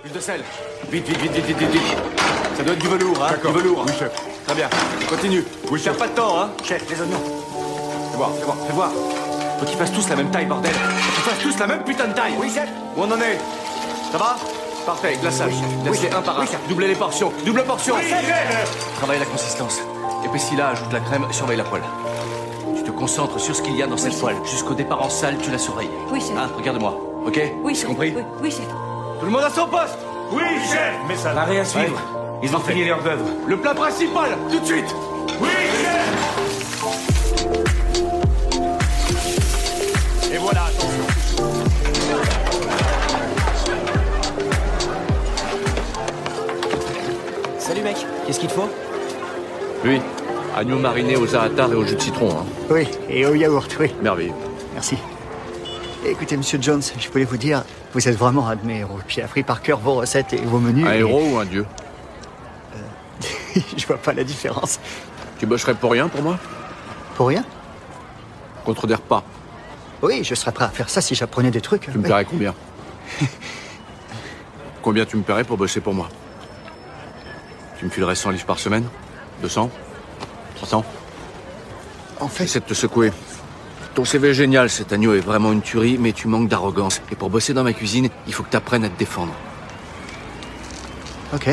Plus 0.02 0.14
de 0.14 0.20
sel. 0.20 0.42
Vite, 0.90 1.08
vite, 1.08 1.20
vite, 1.20 1.32
vite, 1.34 1.46
vite, 1.58 1.70
vite. 1.70 1.98
Ça 2.56 2.64
doit 2.64 2.74
être 2.74 2.82
du 2.82 2.88
velours, 2.88 3.24
hein 3.24 3.36
Du 3.46 3.52
velours. 3.52 3.84
Oui, 3.86 3.94
chef. 4.00 4.12
Très 4.46 4.56
bien. 4.56 4.70
Continue. 5.10 5.44
Oui, 5.70 5.80
chef. 5.80 5.98
pas 5.98 6.08
de 6.08 6.14
temps, 6.14 6.42
hein 6.42 6.50
Chef, 6.64 6.90
les 6.90 7.02
oignons. 7.02 7.22
Fais 8.12 8.18
voir, 8.18 8.32
fais 8.36 8.46
voir, 8.46 8.58
fais 8.68 8.74
voir. 8.74 8.92
Faut 9.60 9.66
qu'ils 9.66 9.78
fassent 9.78 9.94
tous 9.94 10.10
la 10.10 10.16
même 10.16 10.32
taille, 10.32 10.46
bordel. 10.46 10.72
Faut 10.72 11.22
qu'ils 11.22 11.32
fassent 11.32 11.44
tous 11.44 11.60
la 11.60 11.68
même 11.68 11.84
putain 11.84 12.08
de 12.08 12.14
taille. 12.14 12.34
Oui, 12.40 12.50
chef. 12.50 12.70
Où 12.96 13.02
on 13.02 13.12
en 13.12 13.20
est? 13.20 13.38
Ça 14.12 14.18
va? 14.18 14.38
Parfait, 14.90 15.20
glaçage. 15.22 15.54
Laisse-les 15.86 16.10
un 16.10 16.22
par 16.24 16.42
un. 16.42 16.46
Doublez 16.68 16.88
les 16.88 16.96
portions. 16.96 17.32
Double 17.46 17.64
portion. 17.64 17.94
Travaille 18.98 19.20
la 19.20 19.26
consistance. 19.26 19.78
Épaissis-la, 20.26 20.70
ajoute 20.70 20.92
la 20.92 21.00
crème, 21.00 21.28
surveille 21.30 21.58
la 21.58 21.64
poêle. 21.64 21.84
Tu 22.76 22.82
te 22.82 22.90
concentres 22.90 23.40
sur 23.40 23.56
ce 23.56 23.62
qu'il 23.62 23.76
y 23.76 23.84
a 23.84 23.86
dans 23.86 23.98
cette 23.98 24.20
poêle. 24.20 24.38
Jusqu'au 24.46 24.74
départ 24.74 25.04
en 25.04 25.10
salle, 25.10 25.38
tu 25.44 25.52
la 25.52 25.60
surveilles. 25.60 25.92
Oui, 26.10 26.20
chef. 26.20 26.32
Ah, 26.36 26.48
regarde-moi. 26.58 26.98
Ok 27.24 27.40
Oui, 27.62 27.76
chef. 27.76 27.86
compris 27.86 28.16
oui, 28.42 28.50
chef. 28.50 28.66
Tout 29.20 29.26
le 29.26 29.32
monde 29.32 29.44
à 29.44 29.52
son 29.52 29.68
poste 29.68 30.00
Oui, 30.32 30.42
chef 30.68 30.96
Mais 31.08 31.16
ça 31.16 31.36
n'a 31.36 31.44
rien 31.44 31.62
à 31.62 31.66
suivre. 31.66 32.02
Ils 32.42 32.56
ont 32.56 32.60
fini 32.60 32.84
leur 32.84 33.04
d'œuvre. 33.04 33.26
Le 33.46 33.58
plat 33.58 33.76
principal, 33.76 34.40
tout 34.50 34.60
de 34.60 34.66
suite 34.66 34.96
Oui, 35.40 35.50
chef 35.84 37.14
Et 40.34 40.38
voilà, 40.38 40.64
attention. 40.64 40.99
Qu'est-ce 48.30 48.42
qu'il 48.42 48.50
te 48.50 48.54
faut? 48.54 48.70
Oui, 49.84 50.00
agneau 50.56 50.78
mariné 50.78 51.16
au 51.16 51.26
za'atar 51.26 51.72
et 51.72 51.76
au 51.76 51.84
jus 51.84 51.96
de 51.96 52.00
citron. 52.00 52.30
Hein. 52.30 52.46
Oui, 52.70 52.88
et 53.10 53.26
au 53.26 53.34
yaourt, 53.34 53.76
oui. 53.80 53.92
Merveilleux. 54.04 54.34
Merci. 54.76 54.98
Écoutez, 56.06 56.38
monsieur 56.38 56.60
Jones, 56.62 56.84
je 57.00 57.10
voulais 57.10 57.26
vous 57.26 57.38
dire, 57.38 57.64
vous 57.92 58.08
êtes 58.08 58.16
vraiment 58.16 58.48
un 58.48 58.56
de 58.56 58.64
mes 58.68 58.80
héros. 58.82 59.00
J'ai 59.08 59.24
appris 59.24 59.42
par 59.42 59.64
cœur 59.64 59.80
vos 59.80 59.96
recettes 59.96 60.34
et 60.34 60.42
vos 60.46 60.60
menus. 60.60 60.86
Un 60.86 60.94
héros 60.94 61.24
ou 61.24 61.38
un 61.40 61.46
dieu? 61.46 61.66
Euh, 62.76 63.62
Je 63.78 63.88
vois 63.88 63.98
pas 63.98 64.14
la 64.14 64.24
différence. 64.24 64.80
Tu 65.40 65.48
bosserais 65.48 65.74
pour 65.74 65.92
rien 65.92 66.08
pour 66.08 66.22
moi? 66.22 66.38
Pour 67.16 67.30
rien? 67.30 67.44
Contredère 68.64 69.02
pas. 69.02 69.24
Oui, 70.04 70.24
je 70.24 70.36
serais 70.36 70.52
prêt 70.52 70.66
à 70.66 70.70
faire 70.70 70.90
ça 70.92 71.02
si 71.02 71.16
j'apprenais 71.16 71.50
des 71.50 71.62
trucs. 71.62 71.90
Tu 71.92 71.98
me 71.98 72.04
paierais 72.04 72.26
combien? 72.26 72.54
Combien 74.84 75.06
tu 75.06 75.18
me 75.18 75.24
paierais 75.24 75.44
pour 75.44 75.58
bosser 75.58 75.82
pour 75.82 75.96
moi? 75.96 76.10
Tu 77.80 77.86
me 77.86 77.90
filerais 77.90 78.16
100 78.16 78.32
livres 78.32 78.46
par 78.46 78.60
semaine? 78.60 78.84
200 79.42 79.70
300 80.56 80.84
En 82.20 82.28
fait... 82.28 82.44
Essaie 82.44 82.60
de 82.60 82.66
te 82.66 82.74
secouer. 82.74 83.14
Ton 83.96 84.04
CV 84.04 84.30
est 84.30 84.34
génial, 84.34 84.70
cet 84.70 84.92
agneau 84.92 85.14
est 85.14 85.22
vraiment 85.22 85.54
une 85.54 85.62
tuerie, 85.62 85.98
mais 85.98 86.12
tu 86.12 86.28
manques 86.28 86.50
d'arrogance. 86.50 87.02
Et 87.12 87.16
pour 87.16 87.30
bosser 87.30 87.54
dans 87.54 87.64
ma 87.64 87.72
cuisine, 87.72 88.10
il 88.28 88.34
faut 88.34 88.44
que 88.44 88.50
tu 88.50 88.58
apprennes 88.58 88.84
à 88.84 88.90
te 88.90 89.00
défendre. 89.00 89.34
Ok. 91.34 91.50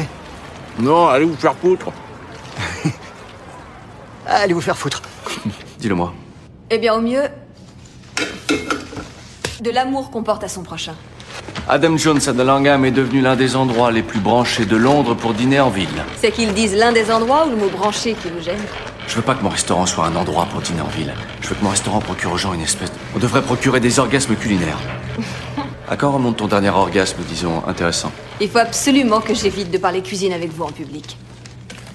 Non, 0.81 1.07
allez 1.07 1.25
vous 1.25 1.37
faire 1.37 1.55
foutre. 1.55 1.93
allez 4.27 4.53
vous 4.53 4.61
faire 4.61 4.77
foutre. 4.77 5.03
Dis-le-moi. 5.79 6.13
Eh 6.71 6.79
bien, 6.79 6.95
au 6.95 7.01
mieux, 7.01 7.23
de 9.61 9.71
l'amour 9.71 10.11
qu'on 10.11 10.25
porte 10.25 10.43
à 10.43 10.49
son 10.49 10.65
prochain. 10.65 10.97
Adam 11.69 11.97
Jones 11.97 12.21
à 12.27 12.33
de 12.33 12.43
Langham 12.43 12.85
est 12.85 12.93
devenu 12.93 13.21
l'un 13.21 13.35
des 13.35 13.57
endroits 13.57 13.91
les 13.91 14.03
plus 14.03 14.21
branchés 14.21 14.67
de 14.67 14.77
Londres 14.77 15.15
pour 15.15 15.35
dîner 15.35 15.59
en 15.59 15.69
ville. 15.69 15.89
C'est 16.21 16.31
qu'ils 16.31 16.55
disent 16.55 16.77
l'un 16.77 16.93
des 16.93 17.11
endroits 17.11 17.47
ou 17.47 17.51
le 17.51 17.57
mot 17.57 17.69
branché 17.69 18.15
qui 18.15 18.29
nous 18.31 18.41
gêne 18.43 18.61
Je 19.09 19.17
veux 19.17 19.23
pas 19.23 19.35
que 19.35 19.43
mon 19.43 19.49
restaurant 19.49 19.85
soit 19.85 20.07
un 20.07 20.15
endroit 20.15 20.47
pour 20.47 20.61
dîner 20.61 20.81
en 20.81 20.87
ville. 20.87 21.13
Je 21.41 21.49
veux 21.49 21.57
que 21.57 21.65
mon 21.65 21.71
restaurant 21.71 21.99
procure 21.99 22.33
aux 22.33 22.37
gens 22.37 22.53
une 22.53 22.61
espèce... 22.61 22.93
On 23.17 23.19
devrait 23.19 23.43
procurer 23.43 23.81
des 23.81 23.99
orgasmes 23.99 24.37
culinaires. 24.37 24.79
à 25.89 25.97
quand 25.97 26.13
remonte 26.13 26.37
ton 26.37 26.47
dernier 26.47 26.71
orgasme, 26.71 27.19
disons, 27.29 27.63
intéressant 27.67 28.13
Il 28.41 28.49
faut 28.49 28.59
absolument 28.59 29.21
que 29.21 29.35
j'évite 29.35 29.71
de 29.71 29.79
parler 29.79 30.03
cuisine 30.03 30.33
avec 30.33 30.53
vous 30.53 30.63
en 30.63 30.71
public. 30.71 31.17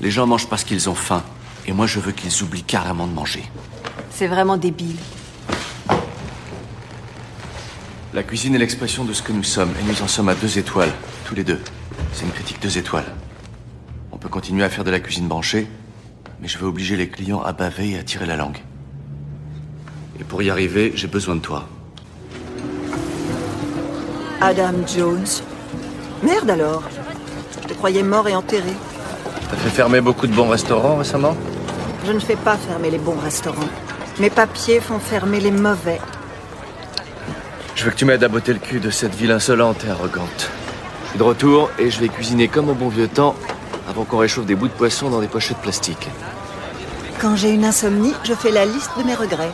Les 0.02 0.12
gens 0.12 0.28
mangent 0.28 0.48
parce 0.48 0.64
qu'ils 0.64 0.90
ont 0.90 0.96
faim. 0.96 1.24
Et 1.66 1.74
moi, 1.74 1.88
je 1.88 2.00
veux 2.00 2.12
qu'ils 2.12 2.44
oublient 2.44 2.64
carrément 2.64 3.08
de 3.08 3.14
manger. 3.14 3.44
C'est 4.10 4.28
vraiment 4.28 4.58
débile. 4.58 4.98
La 8.14 8.24
cuisine 8.24 8.56
est 8.56 8.58
l'expression 8.58 9.06
de 9.06 9.14
ce 9.14 9.22
que 9.22 9.32
nous 9.32 9.44
sommes, 9.44 9.72
et 9.80 9.84
nous 9.84 10.02
en 10.02 10.08
sommes 10.08 10.28
à 10.28 10.36
deux 10.36 10.58
étoiles, 10.58 10.92
tous 11.24 11.34
les 11.34 11.46
deux. 11.46 11.60
C'est 12.12 12.26
une 12.26 12.32
critique 12.32 12.62
deux 12.62 12.78
étoiles. 12.78 13.06
On 14.12 14.18
peut 14.18 14.28
continuer 14.28 14.66
à 14.66 14.70
faire 14.70 14.84
de 14.84 14.92
la 14.92 15.00
cuisine 15.00 15.30
branchée, 15.30 15.66
mais 16.42 16.50
je 16.50 16.58
veux 16.58 16.68
obliger 16.68 16.98
les 16.98 17.08
clients 17.08 17.42
à 17.42 17.54
baver 17.54 17.92
et 17.92 17.98
à 17.98 18.04
tirer 18.04 18.26
la 18.26 18.36
langue. 18.36 18.58
Et 20.20 20.26
pour 20.26 20.44
y 20.44 20.50
arriver, 20.50 20.92
j'ai 20.94 21.08
besoin 21.08 21.36
de 21.36 21.40
toi. 21.40 21.70
Adam 24.42 24.86
Jones. 24.86 25.28
Merde 26.22 26.50
alors. 26.50 26.84
Je 27.62 27.68
te 27.70 27.74
croyais 27.76 28.04
mort 28.04 28.28
et 28.28 28.36
enterré. 28.36 28.74
T'as 29.50 29.56
fait 29.56 29.70
fermer 29.70 30.02
beaucoup 30.02 30.28
de 30.28 30.34
bons 30.34 30.50
restaurants 30.50 30.98
récemment? 30.98 31.38
Je 32.06 32.12
ne 32.12 32.20
fais 32.20 32.36
pas 32.36 32.58
fermer 32.58 32.92
les 32.92 32.98
bons 32.98 33.20
restaurants. 33.24 33.70
Mes 34.20 34.30
papiers 34.30 34.82
font 34.82 35.00
fermer 35.00 35.40
les 35.40 35.52
mauvais. 35.52 36.02
Je 37.76 37.86
veux 37.86 37.92
que 37.92 37.96
tu 37.96 38.06
m'aides 38.06 38.24
à 38.24 38.28
botter 38.28 38.54
le 38.54 38.60
cul 38.60 38.80
de 38.80 38.90
cette 38.90 39.16
ville 39.16 39.32
insolente 39.32 39.84
et 39.86 39.90
arrogante. 39.90 40.50
Je 41.06 41.10
suis 41.10 41.20
de 41.20 41.24
retour 41.24 41.70
et 41.80 41.90
je 41.90 42.00
vais 42.00 42.10
cuisiner 42.10 42.48
comme 42.48 42.70
au 42.70 42.74
bon 42.74 42.90
vieux 42.90 43.08
temps 43.08 43.36
avant 43.88 44.04
qu'on 44.04 44.18
réchauffe 44.18 44.46
des 44.46 44.56
bouts 44.56 44.68
de 44.68 44.74
poisson 44.74 45.10
dans 45.10 45.20
des 45.20 45.28
pochettes 45.28 45.58
plastiques. 45.58 46.10
Quand 47.20 47.36
j'ai 47.36 47.52
une 47.52 47.66
insomnie, 47.66 48.14
je 48.24 48.34
fais 48.34 48.52
la 48.52 48.66
liste 48.66 48.92
de 48.98 49.04
mes 49.04 49.16
regrets. 49.16 49.52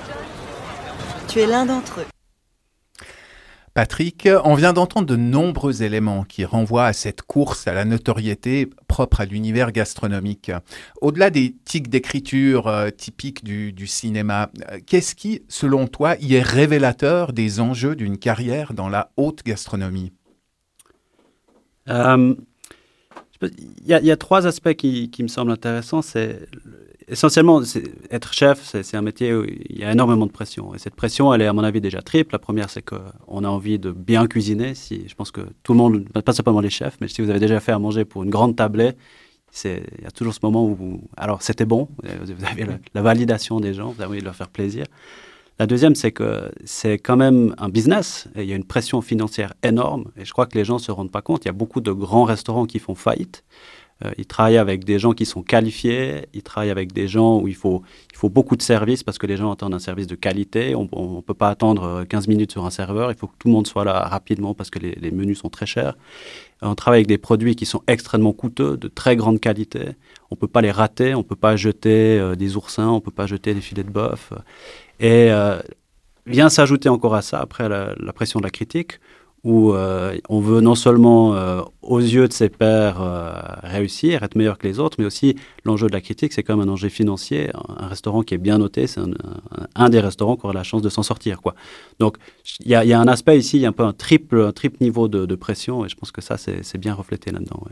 Tu 1.27 1.39
es 1.39 1.45
l'un 1.45 1.65
d'entre 1.65 2.01
eux. 2.01 2.16
Patrick, 3.77 4.27
on 4.43 4.55
vient 4.55 4.73
d'entendre 4.73 5.05
de 5.05 5.15
nombreux 5.15 5.83
éléments 5.83 6.23
qui 6.23 6.45
renvoient 6.45 6.87
à 6.87 6.93
cette 6.93 7.21
course 7.21 7.67
à 7.67 7.75
la 7.75 7.85
notoriété 7.85 8.67
propre 8.87 9.21
à 9.21 9.25
l'univers 9.25 9.71
gastronomique. 9.71 10.51
Au-delà 10.99 11.29
des 11.29 11.55
tics 11.63 11.87
d'écriture 11.87 12.65
euh, 12.65 12.89
typiques 12.89 13.43
du, 13.43 13.85
cinéma, 13.85 14.49
euh, 14.71 14.79
qu'est-ce 14.83 15.13
qui, 15.13 15.43
selon 15.47 15.85
toi, 15.85 16.15
y 16.19 16.33
est 16.33 16.41
révélateur 16.41 17.33
des 17.33 17.59
enjeux 17.59 17.95
d'une 17.95 18.17
carrière 18.17 18.73
dans 18.73 18.89
la 18.89 19.11
haute 19.15 19.43
gastronomie? 19.43 20.11
Euh, 21.87 22.33
Il 23.43 23.85
y, 23.85 23.93
a- 23.93 24.17
trois 24.17 24.47
aspects 24.47 24.73
qui 24.73 25.11
me 25.21 25.27
semblent 25.27 25.51
intéressants. 25.51 26.01
C'est 26.01 26.49
essentiellement 27.07 27.61
être 28.11 28.33
chef, 28.33 28.75
c'est 28.83 28.97
un 28.97 29.01
métier 29.01 29.33
où 29.33 29.45
il 29.45 29.79
y 29.79 29.83
a 29.83 29.91
énormément 29.91 30.25
de 30.25 30.31
pression. 30.31 30.75
Et 30.75 30.79
cette 30.79 30.95
pression, 30.95 31.33
elle 31.33 31.41
est 31.41 31.47
à 31.47 31.53
mon 31.53 31.63
avis 31.63 31.81
déjà 31.81 32.01
triple. 32.01 32.33
La 32.33 32.39
première, 32.39 32.69
c'est 32.69 32.81
qu'on 32.81 33.43
a 33.43 33.47
envie 33.47 33.79
de 33.79 33.91
bien 33.91 34.27
cuisiner. 34.27 34.75
Si 34.75 35.07
je 35.07 35.15
pense 35.15 35.31
que 35.31 35.41
tout 35.63 35.73
le 35.73 35.77
monde, 35.77 36.07
pas 36.09 36.33
simplement 36.33 36.59
les 36.59 36.69
chefs, 36.69 36.97
mais 37.01 37.07
si 37.07 37.21
vous 37.21 37.29
avez 37.29 37.39
déjà 37.39 37.59
fait 37.59 37.71
à 37.71 37.79
manger 37.79 38.05
pour 38.05 38.23
une 38.23 38.29
grande 38.29 38.55
tablée, 38.55 38.93
il 39.63 39.71
y 40.03 40.05
a 40.05 40.11
toujours 40.11 40.33
ce 40.33 40.39
moment 40.43 40.65
où 40.65 40.75
vous, 40.75 41.01
alors 41.15 41.41
c'était 41.41 41.65
bon, 41.65 41.87
vous 42.03 42.45
avez 42.45 42.65
la, 42.65 42.77
la 42.93 43.01
validation 43.01 43.59
des 43.59 43.73
gens, 43.73 43.91
vous 43.91 44.01
avez 44.01 44.11
envie 44.11 44.19
de 44.19 44.25
leur 44.25 44.35
faire 44.35 44.49
plaisir. 44.49 44.85
La 45.59 45.65
deuxième, 45.65 45.95
c'est 45.95 46.11
que 46.11 46.51
c'est 46.65 46.99
quand 46.99 47.17
même 47.17 47.55
un 47.57 47.69
business 47.69 48.27
et 48.35 48.43
il 48.43 48.49
y 48.49 48.53
a 48.53 48.55
une 48.55 48.65
pression 48.65 49.01
financière 49.01 49.53
énorme 49.63 50.11
et 50.15 50.25
je 50.25 50.31
crois 50.31 50.45
que 50.45 50.55
les 50.55 50.65
gens 50.65 50.75
ne 50.75 50.81
se 50.81 50.91
rendent 50.91 51.11
pas 51.11 51.23
compte. 51.23 51.45
Il 51.45 51.47
y 51.47 51.49
a 51.49 51.53
beaucoup 51.53 51.81
de 51.81 51.91
grands 51.91 52.25
restaurants 52.25 52.67
qui 52.67 52.77
font 52.77 52.93
faillite. 52.93 53.43
Euh, 54.05 54.11
ils 54.17 54.25
travaillent 54.25 54.57
avec 54.57 54.83
des 54.83 54.99
gens 54.99 55.13
qui 55.13 55.25
sont 55.25 55.41
qualifiés, 55.41 56.27
ils 56.33 56.43
travaillent 56.43 56.69
avec 56.69 56.93
des 56.93 57.07
gens 57.07 57.39
où 57.39 57.47
il 57.47 57.55
faut, 57.55 57.81
il 58.23 58.29
beaucoup 58.29 58.55
de 58.55 58.61
services 58.61 59.03
parce 59.03 59.17
que 59.17 59.25
les 59.25 59.37
gens 59.37 59.51
attendent 59.51 59.73
un 59.73 59.79
service 59.79 60.07
de 60.07 60.15
qualité. 60.15 60.75
On 60.75 60.83
ne 60.83 61.21
peut 61.21 61.33
pas 61.33 61.49
attendre 61.49 61.83
euh, 61.83 62.05
15 62.05 62.27
minutes 62.27 62.51
sur 62.51 62.65
un 62.65 62.69
serveur, 62.69 63.11
il 63.11 63.17
faut 63.17 63.27
que 63.27 63.35
tout 63.39 63.47
le 63.47 63.53
monde 63.53 63.67
soit 63.67 63.83
là 63.83 64.07
rapidement 64.07 64.53
parce 64.53 64.69
que 64.69 64.79
les, 64.79 65.11
menus 65.11 65.39
sont 65.39 65.49
très 65.49 65.65
chers. 65.65 65.95
On 66.61 66.75
travaille 66.75 66.99
avec 66.99 67.07
des 67.07 67.17
produits 67.17 67.55
qui 67.55 67.65
sont 67.65 67.81
extrêmement 67.87 68.33
coûteux, 68.33 68.77
de 68.77 68.87
très 68.87 69.15
grande 69.15 69.39
qualité. 69.39 69.89
On 70.31 70.35
ne 70.35 70.39
peut 70.39 70.47
pas 70.47 70.61
les 70.61 70.71
rater, 70.71 71.15
on 71.15 71.19
ne 71.19 71.23
peut 71.23 71.35
pas 71.35 71.55
jeter 71.55 72.19
euh, 72.19 72.35
des 72.35 72.55
oursins, 72.55 72.89
on 72.89 72.95
ne 72.95 72.99
peut 72.99 73.11
pas 73.11 73.27
jeter 73.27 73.53
des 73.53 73.61
filets 73.61 73.83
de 73.83 73.91
bœuf. 73.91 74.33
Et 74.99 75.31
euh, 75.31 75.59
vient 76.25 76.49
s'ajouter 76.49 76.89
encore 76.89 77.15
à 77.15 77.21
ça, 77.21 77.39
après 77.39 77.69
la 77.69 78.13
pression 78.13 78.39
de 78.39 78.43
la 78.43 78.49
critique, 78.49 78.99
où 79.47 79.73
euh, 79.73 80.17
on 80.27 80.41
veut 80.41 80.59
non 80.59 80.75
seulement, 80.75 81.33
euh, 81.33 81.61
aux 81.81 82.01
yeux 82.01 82.27
de 82.27 82.33
ses 82.33 82.49
pairs, 82.49 83.01
euh, 83.01 83.31
réussir, 83.63 84.21
être 84.23 84.35
meilleur 84.35 84.57
que 84.57 84.67
les 84.67 84.77
autres, 84.77 84.97
mais 84.99 85.05
aussi 85.05 85.37
l'enjeu 85.63 85.87
de 85.87 85.93
la 85.93 86.01
critique, 86.01 86.33
c'est 86.33 86.43
quand 86.43 86.57
même 86.57 86.67
un 86.67 86.71
enjeu 86.73 86.89
financier. 86.89 87.49
Un, 87.69 87.87
restaurant 87.87 88.23
qui 88.23 88.33
est 88.33 88.39
bien 88.39 88.57
noté, 88.57 88.87
c'est 88.87 88.99
un, 89.73 89.89
des 89.89 90.01
restaurants 90.01 90.35
qui 90.35 90.43
aura 90.43 90.53
la 90.53 90.63
chance 90.63 90.81
de 90.81 90.89
s'en 90.89 91.01
sortir. 91.01 91.41
Quoi. 91.41 91.55
Donc 91.97 92.17
il 92.59 92.71
y, 92.71 92.75
a 92.75 92.99
un 92.99 93.07
aspect 93.07 93.39
ici, 93.39 93.55
il 93.55 93.61
y 93.61 93.65
a 93.65 93.69
un 93.69 93.71
peu 93.71 93.85
un 93.85 93.93
triple, 93.93 94.51
niveau 94.81 95.07
de, 95.07 95.35
pression, 95.35 95.85
et 95.85 95.89
je 95.89 95.95
pense 95.95 96.11
que 96.11 96.19
ça, 96.19 96.35
c'est 96.37 96.77
bien 96.77 96.93
reflété 96.93 97.31
là-dedans. 97.31 97.63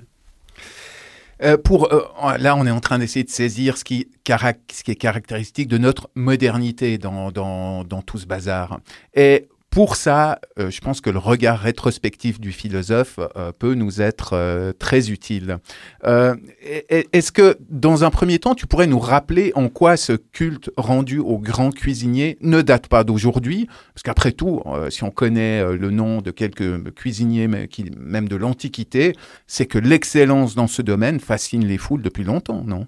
Pour, 1.65 1.89
là, 2.39 2.55
on 2.55 2.65
est 2.65 2.71
en 2.71 2.79
train 2.79 2.99
d'essayer 2.99 3.25
de 3.25 3.29
saisir 3.29 3.77
ce 3.77 3.83
qui, 3.83 4.07
est 4.29 4.95
caractéristique 4.95 5.67
de 5.67 5.77
notre 5.77 6.09
modernité 6.15 6.97
dans, 6.97 7.31
dans, 7.31 7.83
dans 7.83 8.01
tout 8.01 8.17
ce 8.17 8.25
bazar. 8.25 8.79
Et 9.13 9.49
pour 9.75 9.97
ça, 9.97 10.39
euh, 10.57 10.71
je 10.71 10.79
pense 10.79 11.01
que 11.01 11.09
le 11.09 11.19
regard 11.19 11.59
rétrospectif 11.59 12.39
du 12.39 12.53
philosophe 12.53 13.19
euh, 13.35 13.51
peut 13.51 13.73
nous 13.73 14.01
être 14.01 14.29
euh, 14.31 14.71
très 14.71 15.11
utile. 15.11 15.57
Est-ce 16.01 17.33
que, 17.33 17.57
dans 17.69 18.05
un 18.05 18.09
premier 18.09 18.39
temps, 18.39 18.55
tu 18.55 18.67
pourrais 18.67 18.87
nous 18.87 18.99
rappeler 18.99 19.51
en 19.55 19.67
quoi 19.67 19.97
ce 19.97 20.13
culte 20.13 20.71
rendu 20.77 21.19
aux 21.19 21.39
grands 21.39 21.71
cuisiniers 21.71 22.37
ne 22.39 22.61
date 22.61 22.87
pas 22.87 23.03
d'aujourd'hui? 23.03 23.67
Parce 23.93 24.03
qu'après 24.03 24.31
tout, 24.31 24.63
si 24.89 25.03
on 25.03 25.11
connaît 25.11 25.61
le 25.75 25.91
nom 25.91 26.21
de 26.21 26.31
quelques 26.31 26.93
cuisiniers, 26.93 27.49
même 27.49 28.29
de 28.29 28.35
l'Antiquité, 28.37 29.11
c'est 29.45 29.65
que 29.65 29.77
l'excellence 29.77 30.55
dans 30.55 30.67
ce 30.67 30.83
domaine 30.83 31.19
fascine 31.19 31.65
les 31.65 31.77
foules 31.77 32.01
depuis 32.01 32.23
longtemps, 32.23 32.63
non? 32.65 32.87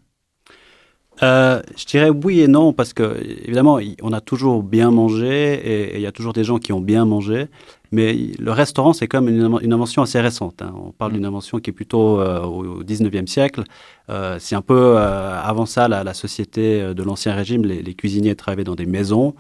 Euh, 1.23 1.61
je 1.75 1.85
dirais 1.85 2.09
oui 2.09 2.41
et 2.41 2.47
non, 2.47 2.73
parce 2.73 2.93
que 2.93 3.17
évidemment, 3.43 3.79
on 4.01 4.13
a 4.13 4.21
toujours 4.21 4.63
bien 4.63 4.91
mangé 4.91 5.53
et 5.53 5.95
il 5.95 6.01
y 6.01 6.05
a 6.05 6.11
toujours 6.11 6.33
des 6.33 6.43
gens 6.43 6.59
qui 6.59 6.73
ont 6.73 6.81
bien 6.81 7.05
mangé, 7.05 7.47
mais 7.91 8.13
le 8.37 8.51
restaurant, 8.51 8.93
c'est 8.93 9.07
comme 9.07 9.27
une, 9.27 9.57
une, 9.61 9.73
invention 9.73 10.01
assez 10.01 10.19
récente. 10.19 10.61
Hein. 10.61 10.73
On 10.75 10.91
parle 10.91 11.13
d'une 11.13 11.25
invention 11.25 11.59
qui 11.59 11.71
est 11.71 11.73
plutôt 11.73 12.19
euh, 12.19 12.41
au 12.41 12.83
19e 12.83 13.27
siècle. 13.27 13.63
Euh, 14.09 14.37
c'est 14.39 14.55
un 14.55 14.61
peu 14.61 14.97
avant 14.97 15.65
ça, 15.65 15.87
la, 15.87 16.03
la, 16.03 16.13
société 16.13 16.93
de 16.93 17.03
l'Ancien 17.03 17.33
Régime, 17.33 17.65
les, 17.65 17.81
les, 17.81 17.93
cuisiniers 17.93 18.35
travaillaient 18.35 18.63
dans 18.63 18.75
des 18.75 18.85
maisons. 18.85 19.33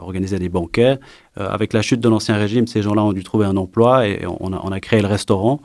organisaient 0.00 0.38
des 0.38 0.48
banquets. 0.48 0.98
avec 1.36 1.72
la 1.72 1.82
chute 1.82 2.00
de 2.00 2.08
l'Ancien 2.08 2.36
Régime, 2.36 2.66
ces 2.66 2.82
gens-là 2.82 3.02
ont 3.04 3.12
dû 3.12 3.24
trouver 3.24 3.46
un 3.46 3.56
emploi 3.56 4.06
et 4.06 4.24
on 4.26 4.52
a, 4.52 4.60
on 4.62 4.72
a 4.72 4.80
créé 4.80 5.00
le 5.02 5.08
restaurant. 5.08 5.60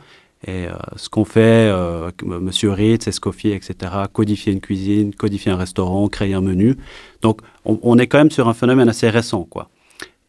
Et 0.47 0.67
euh, 0.67 0.73
ce 0.95 1.09
qu'on 1.09 1.25
fait, 1.25 1.69
euh, 1.71 2.11
Monsieur 2.23 2.71
Ritz, 2.71 3.07
Escoffier, 3.07 3.55
etc., 3.55 3.91
codifier 4.13 4.53
une 4.53 4.61
cuisine, 4.61 5.13
codifier 5.13 5.51
un 5.51 5.57
restaurant, 5.57 6.07
créer 6.07 6.35
un 6.35 6.41
menu. 6.41 6.77
Donc, 7.21 7.41
on, 7.65 7.97
est 7.97 8.05
quand 8.05 8.19
même 8.19 8.29
sur 8.29 8.47
un 8.47 8.53
phénomène 8.53 8.87
assez 8.87 9.09
récent, 9.09 9.43
quoi. 9.43 9.69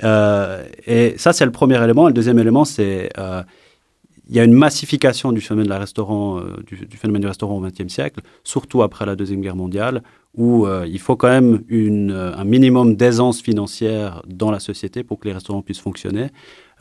Euh, 0.05 0.65
et 0.87 1.15
ça, 1.19 1.35
c'est 1.35 1.45
le 1.45 1.53
premier 1.53 1.83
élément. 1.83 2.07
Le 2.07 2.15
deuxième 2.15 2.39
élément, 2.39 2.65
c'est 2.65 3.11
il 4.29 4.35
y 4.35 4.41
a 4.41 4.45
une 4.45 4.53
massification 4.53 5.31
restaurant, 5.31 6.41
du, 6.67 6.97
phénomène 6.97 7.23
du 7.23 7.29
restaurant 7.29 7.59
au 7.59 7.61
XXe 7.61 7.89
siècle, 7.93 8.21
surtout 8.43 8.83
après 8.83 9.07
la 9.07 9.15
Deuxième 9.15 9.41
Guerre 9.41 9.57
mondiale, 9.57 10.03
où 10.37 10.67
il 10.87 10.99
faut 10.99 11.17
quand 11.17 11.29
même 11.29 11.63
une, 11.69 12.11
un 12.11 12.45
minimum 12.45 12.97
d'aisance 12.97 13.41
financière 13.41 14.23
dans 14.27 14.51
la 14.51 14.59
société 14.59 15.05
pour 15.05 15.21
que 15.21 15.29
les 15.29 15.35
restaurants 15.35 15.63
puissent 15.63 15.81
fonctionner. 15.81 16.31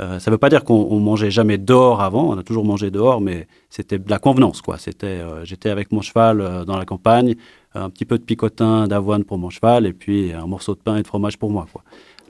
Euh, 0.01 0.19
ça 0.19 0.29
ne 0.29 0.33
veut 0.33 0.37
pas 0.37 0.49
dire 0.49 0.63
qu'on 0.63 0.99
mangeait 0.99 1.31
jamais 1.31 1.57
dehors 1.57 2.01
avant, 2.01 2.29
on 2.29 2.37
a 2.37 2.43
toujours 2.43 2.65
mangé 2.65 2.91
dehors, 2.91 3.21
mais 3.21 3.47
c'était 3.69 3.97
de 3.97 4.09
la 4.09 4.19
convenance. 4.19 4.61
C'était, 4.77 5.07
euh, 5.07 5.45
J'étais 5.45 5.69
avec 5.69 5.91
mon 5.91 6.01
cheval 6.01 6.41
euh, 6.41 6.65
dans 6.65 6.77
la 6.77 6.85
campagne, 6.85 7.35
un 7.73 7.89
petit 7.89 8.05
peu 8.05 8.17
de 8.17 8.23
picotin 8.23 8.87
d'avoine 8.87 9.23
pour 9.23 9.37
mon 9.37 9.49
cheval, 9.49 9.85
et 9.85 9.93
puis 9.93 10.33
un 10.33 10.47
morceau 10.47 10.75
de 10.75 10.79
pain 10.79 10.97
et 10.97 11.01
de 11.01 11.07
fromage 11.07 11.37
pour 11.37 11.49
moi. 11.49 11.65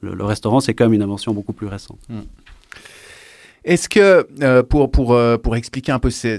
Le, 0.02 0.24
restaurant, 0.24 0.60
c'est 0.60 0.76
quand 0.76 0.86
même 0.86 0.94
une 0.94 1.02
invention 1.02 1.34
beaucoup 1.34 1.54
plus 1.54 1.68
récente. 1.68 2.00
Mm. 2.10 2.20
Est-ce 3.66 3.90
que, 3.90 4.28
euh, 4.44 4.62
pour, 4.62 4.92
pour, 4.92 5.14
euh, 5.14 5.40
pour 5.40 5.56
expliquer 5.56 5.92
un 5.92 5.98
peu 5.98 6.12
ces, 6.12 6.38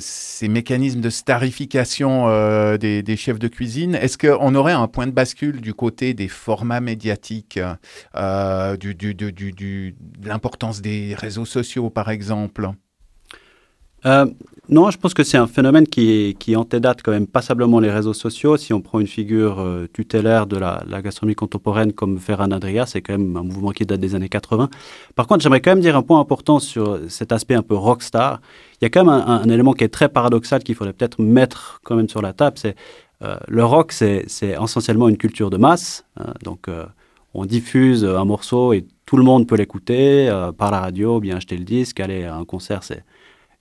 mécanismes 0.48 1.00
de 1.00 1.10
starification 1.10 2.28
euh, 2.28 2.78
des, 2.78 3.16
chefs 3.16 3.40
de 3.40 3.48
cuisine, 3.48 3.96
est-ce 3.96 4.16
qu'on 4.16 4.54
aurait 4.54 4.74
un 4.74 4.86
point 4.86 5.08
de 5.08 5.10
bascule 5.10 5.60
du 5.60 5.74
côté 5.74 6.14
des 6.14 6.28
formats 6.28 6.80
médiatiques, 6.80 7.58
du, 8.78 8.94
du, 8.94 9.14
du, 9.14 9.32
du, 9.32 9.96
de 9.98 10.28
l'importance 10.28 10.80
des 10.80 11.16
réseaux 11.18 11.44
sociaux, 11.44 11.90
par 11.90 12.10
exemple? 12.10 12.70
Euh, 14.04 14.26
non, 14.68 14.90
je 14.90 14.98
pense 14.98 15.14
que 15.14 15.22
c'est 15.22 15.36
un 15.36 15.46
phénomène 15.46 15.86
qui, 15.86 16.34
antédate 16.56 17.00
quand 17.00 17.12
même 17.12 17.28
passablement 17.28 17.78
les 17.78 17.90
réseaux 17.90 18.12
sociaux. 18.12 18.56
Si 18.56 18.72
on 18.72 18.80
prend 18.80 18.98
une 18.98 19.06
figure 19.06 19.60
euh, 19.60 19.86
tutélaire 19.92 20.48
de 20.48 20.56
la, 20.56 20.82
gastronomie 21.02 21.36
contemporaine 21.36 21.92
comme 21.92 22.18
Ferran 22.18 22.50
Adrià, 22.50 22.84
c'est 22.84 23.00
quand 23.00 23.16
même 23.16 23.36
un 23.36 23.44
mouvement 23.44 23.70
qui 23.70 23.86
date 23.86 24.00
des 24.00 24.16
années 24.16 24.28
80. 24.28 24.68
Par 25.14 25.28
contre, 25.28 25.42
j'aimerais 25.42 25.60
quand 25.60 25.70
même 25.70 25.80
dire 25.80 25.96
un 25.96 26.02
point 26.02 26.18
important 26.18 26.58
sur 26.58 26.98
cet 27.08 27.30
aspect 27.30 27.54
un 27.54 27.62
peu 27.62 27.76
rockstar. 27.76 28.40
Il 28.80 28.84
y 28.84 28.86
a 28.86 28.90
quand 28.90 29.04
même 29.04 29.14
un, 29.14 29.44
élément 29.44 29.72
qui 29.72 29.84
est 29.84 29.88
très 29.88 30.08
paradoxal 30.08 30.64
qu'il 30.64 30.74
faudrait 30.74 30.94
peut-être 30.94 31.22
mettre 31.22 31.80
quand 31.84 31.94
même 31.94 32.08
sur 32.08 32.20
la 32.20 32.32
table. 32.32 32.58
C'est 32.58 32.74
euh, 33.22 33.36
le 33.46 33.64
rock, 33.64 33.92
c'est 33.92 34.26
essentiellement 34.40 35.08
une 35.08 35.16
culture 35.16 35.48
de 35.48 35.58
masse. 35.58 36.04
Hein, 36.18 36.34
donc, 36.42 36.66
on 37.34 37.44
diffuse 37.44 38.04
un 38.04 38.24
morceau 38.24 38.72
et 38.72 38.84
tout 39.04 39.16
le 39.16 39.22
monde 39.22 39.46
peut 39.46 39.56
l'écouter 39.56 40.28
par 40.58 40.72
la 40.72 40.80
radio, 40.80 41.20
bien 41.20 41.36
acheter 41.36 41.56
le 41.56 41.64
disque, 41.64 42.00
aller 42.00 42.24
à 42.24 42.34
un 42.34 42.44
concert, 42.44 42.82
c'est 42.82 43.04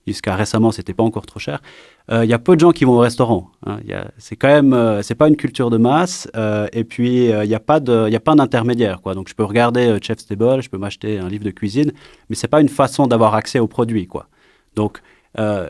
jusqu'à 0.06 0.34
récemment, 0.36 0.72
c'était 0.72 0.94
pas 0.94 1.02
encore 1.02 1.26
trop 1.26 1.40
cher. 1.40 1.60
Il 2.08 2.14
euh, 2.14 2.24
y 2.24 2.32
a 2.32 2.38
peu 2.38 2.54
de 2.54 2.60
gens 2.60 2.72
qui 2.72 2.84
vont 2.84 2.94
au 2.94 3.00
restaurant. 3.00 3.50
Hein. 3.66 3.78
C'est 4.18 4.36
quand 4.36 4.48
même, 4.48 4.72
euh, 4.72 5.02
c'est 5.02 5.14
pas 5.14 5.28
une 5.28 5.36
culture 5.36 5.70
de 5.70 5.76
masse. 5.76 6.28
Euh, 6.36 6.68
et 6.72 6.84
puis, 6.84 7.26
il 7.26 7.48
n'y 7.48 7.54
a 7.54 7.60
pas 7.60 7.80
de, 7.80 8.06
il 8.08 8.14
a 8.14 8.20
pas 8.20 8.34
d'intermédiaire, 8.34 9.00
quoi. 9.02 9.14
Donc, 9.14 9.28
je 9.28 9.34
peux 9.34 9.44
regarder 9.44 9.98
Chef's 10.00 10.26
Table, 10.26 10.62
je 10.62 10.70
peux 10.70 10.78
m'acheter 10.78 11.18
un 11.18 11.28
livre 11.28 11.44
de 11.44 11.50
cuisine, 11.50 11.92
mais 12.28 12.36
c'est 12.36 12.48
pas 12.48 12.60
une 12.60 12.68
façon 12.68 13.06
d'avoir 13.06 13.34
accès 13.34 13.58
aux 13.58 13.68
produits, 13.68 14.06
quoi. 14.06 14.28
Donc, 14.76 15.00
euh, 15.38 15.68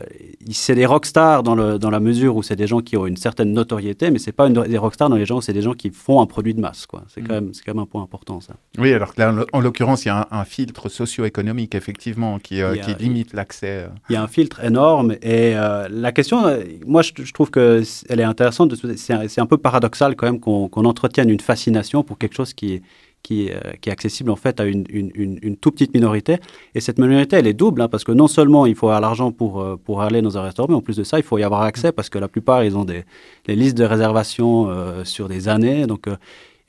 c'est 0.51 0.75
des 0.75 0.85
rockstars 0.85 1.43
dans, 1.43 1.55
le, 1.55 1.77
dans 1.77 1.89
la 1.89 1.99
mesure 1.99 2.35
où 2.35 2.43
c'est 2.43 2.55
des 2.55 2.67
gens 2.67 2.79
qui 2.79 2.95
ont 2.95 3.05
une 3.05 3.17
certaine 3.17 3.51
notoriété, 3.51 4.11
mais 4.11 4.19
c'est 4.19 4.31
pas 4.31 4.47
une, 4.47 4.53
des 4.53 4.77
rockstars 4.77 5.09
dans 5.09 5.15
les 5.15 5.25
gens, 5.25 5.41
c'est 5.41 5.53
des 5.53 5.61
gens 5.61 5.73
qui 5.73 5.89
font 5.89 6.21
un 6.21 6.25
produit 6.25 6.53
de 6.53 6.61
masse. 6.61 6.85
Quoi. 6.85 7.03
C'est, 7.09 7.21
quand 7.21 7.33
mm. 7.33 7.45
même, 7.45 7.53
c'est 7.53 7.63
quand 7.63 7.73
même 7.73 7.83
un 7.83 7.85
point 7.85 8.01
important, 8.01 8.39
ça. 8.39 8.53
Oui, 8.77 8.93
alors 8.93 9.13
là, 9.17 9.33
en 9.51 9.59
l'occurrence, 9.59 10.05
il 10.05 10.09
y 10.09 10.11
a 10.11 10.27
un, 10.31 10.45
filtre 10.45 10.87
socio-économique, 10.87 11.75
effectivement, 11.75 12.39
qui, 12.39 12.61
euh, 12.61 12.75
qui 12.75 12.93
limite 12.95 13.33
l'accès. 13.33 13.83
Euh. 13.83 13.87
Il 14.09 14.13
y 14.13 14.15
a 14.15 14.23
un 14.23 14.27
filtre 14.27 14.63
énorme. 14.63 15.15
Et 15.21 15.53
la 15.53 16.11
question, 16.11 16.43
moi, 16.85 17.01
je, 17.01 17.33
trouve 17.33 17.51
qu'elle 17.51 17.83
est 18.19 18.23
intéressante. 18.23 18.73
C'est, 18.95 19.27
c'est 19.27 19.41
un 19.41 19.45
peu 19.45 19.57
paradoxal, 19.57 20.15
quand 20.15 20.27
même, 20.27 20.39
qu'on, 20.39 20.69
qu'on 20.69 20.85
entretienne 20.85 21.29
une 21.29 21.39
fascination 21.39 22.03
pour 22.03 22.17
quelque 22.17 22.35
chose 22.35 22.53
qui 22.53 22.75
est 22.75 22.81
qui, 23.27 23.51
euh, 23.51 23.59
qui, 23.81 23.89
est 23.89 23.91
accessible 23.91 24.29
en 24.31 24.37
fait 24.37 24.61
à 24.61 24.65
une, 24.65 24.85
une, 24.89 25.11
une, 25.41 25.57
toute 25.57 25.73
petite 25.73 25.93
minorité. 25.93 26.37
Et 26.75 26.79
cette 26.79 26.97
minorité, 26.97 27.35
elle 27.35 27.47
est 27.47 27.53
double, 27.53 27.81
hein, 27.81 27.89
parce 27.89 28.05
que 28.05 28.13
non 28.13 28.27
seulement 28.27 28.65
il 28.65 28.73
faut 28.73 28.87
avoir 28.87 29.01
l'argent 29.01 29.33
pour, 29.33 29.59
euh, 29.59 29.75
pour 29.75 30.01
aller 30.01 30.21
dans 30.21 30.37
un 30.37 30.43
restaurant, 30.43 30.69
mais 30.69 30.75
en 30.75 30.81
plus 30.81 30.95
de 30.95 31.03
ça, 31.03 31.19
il 31.19 31.23
faut 31.23 31.37
y 31.37 31.43
avoir 31.43 31.63
accès, 31.63 31.91
parce 31.91 32.09
que 32.09 32.19
la 32.19 32.29
plupart, 32.29 32.63
ils 32.63 32.77
ont 32.77 32.85
des 32.85 33.03
les 33.47 33.57
listes 33.57 33.77
de 33.77 33.83
réservation 33.83 34.69
euh, 34.69 35.03
sur 35.03 35.27
des 35.27 35.49
années. 35.49 35.87
Donc, 35.87 36.05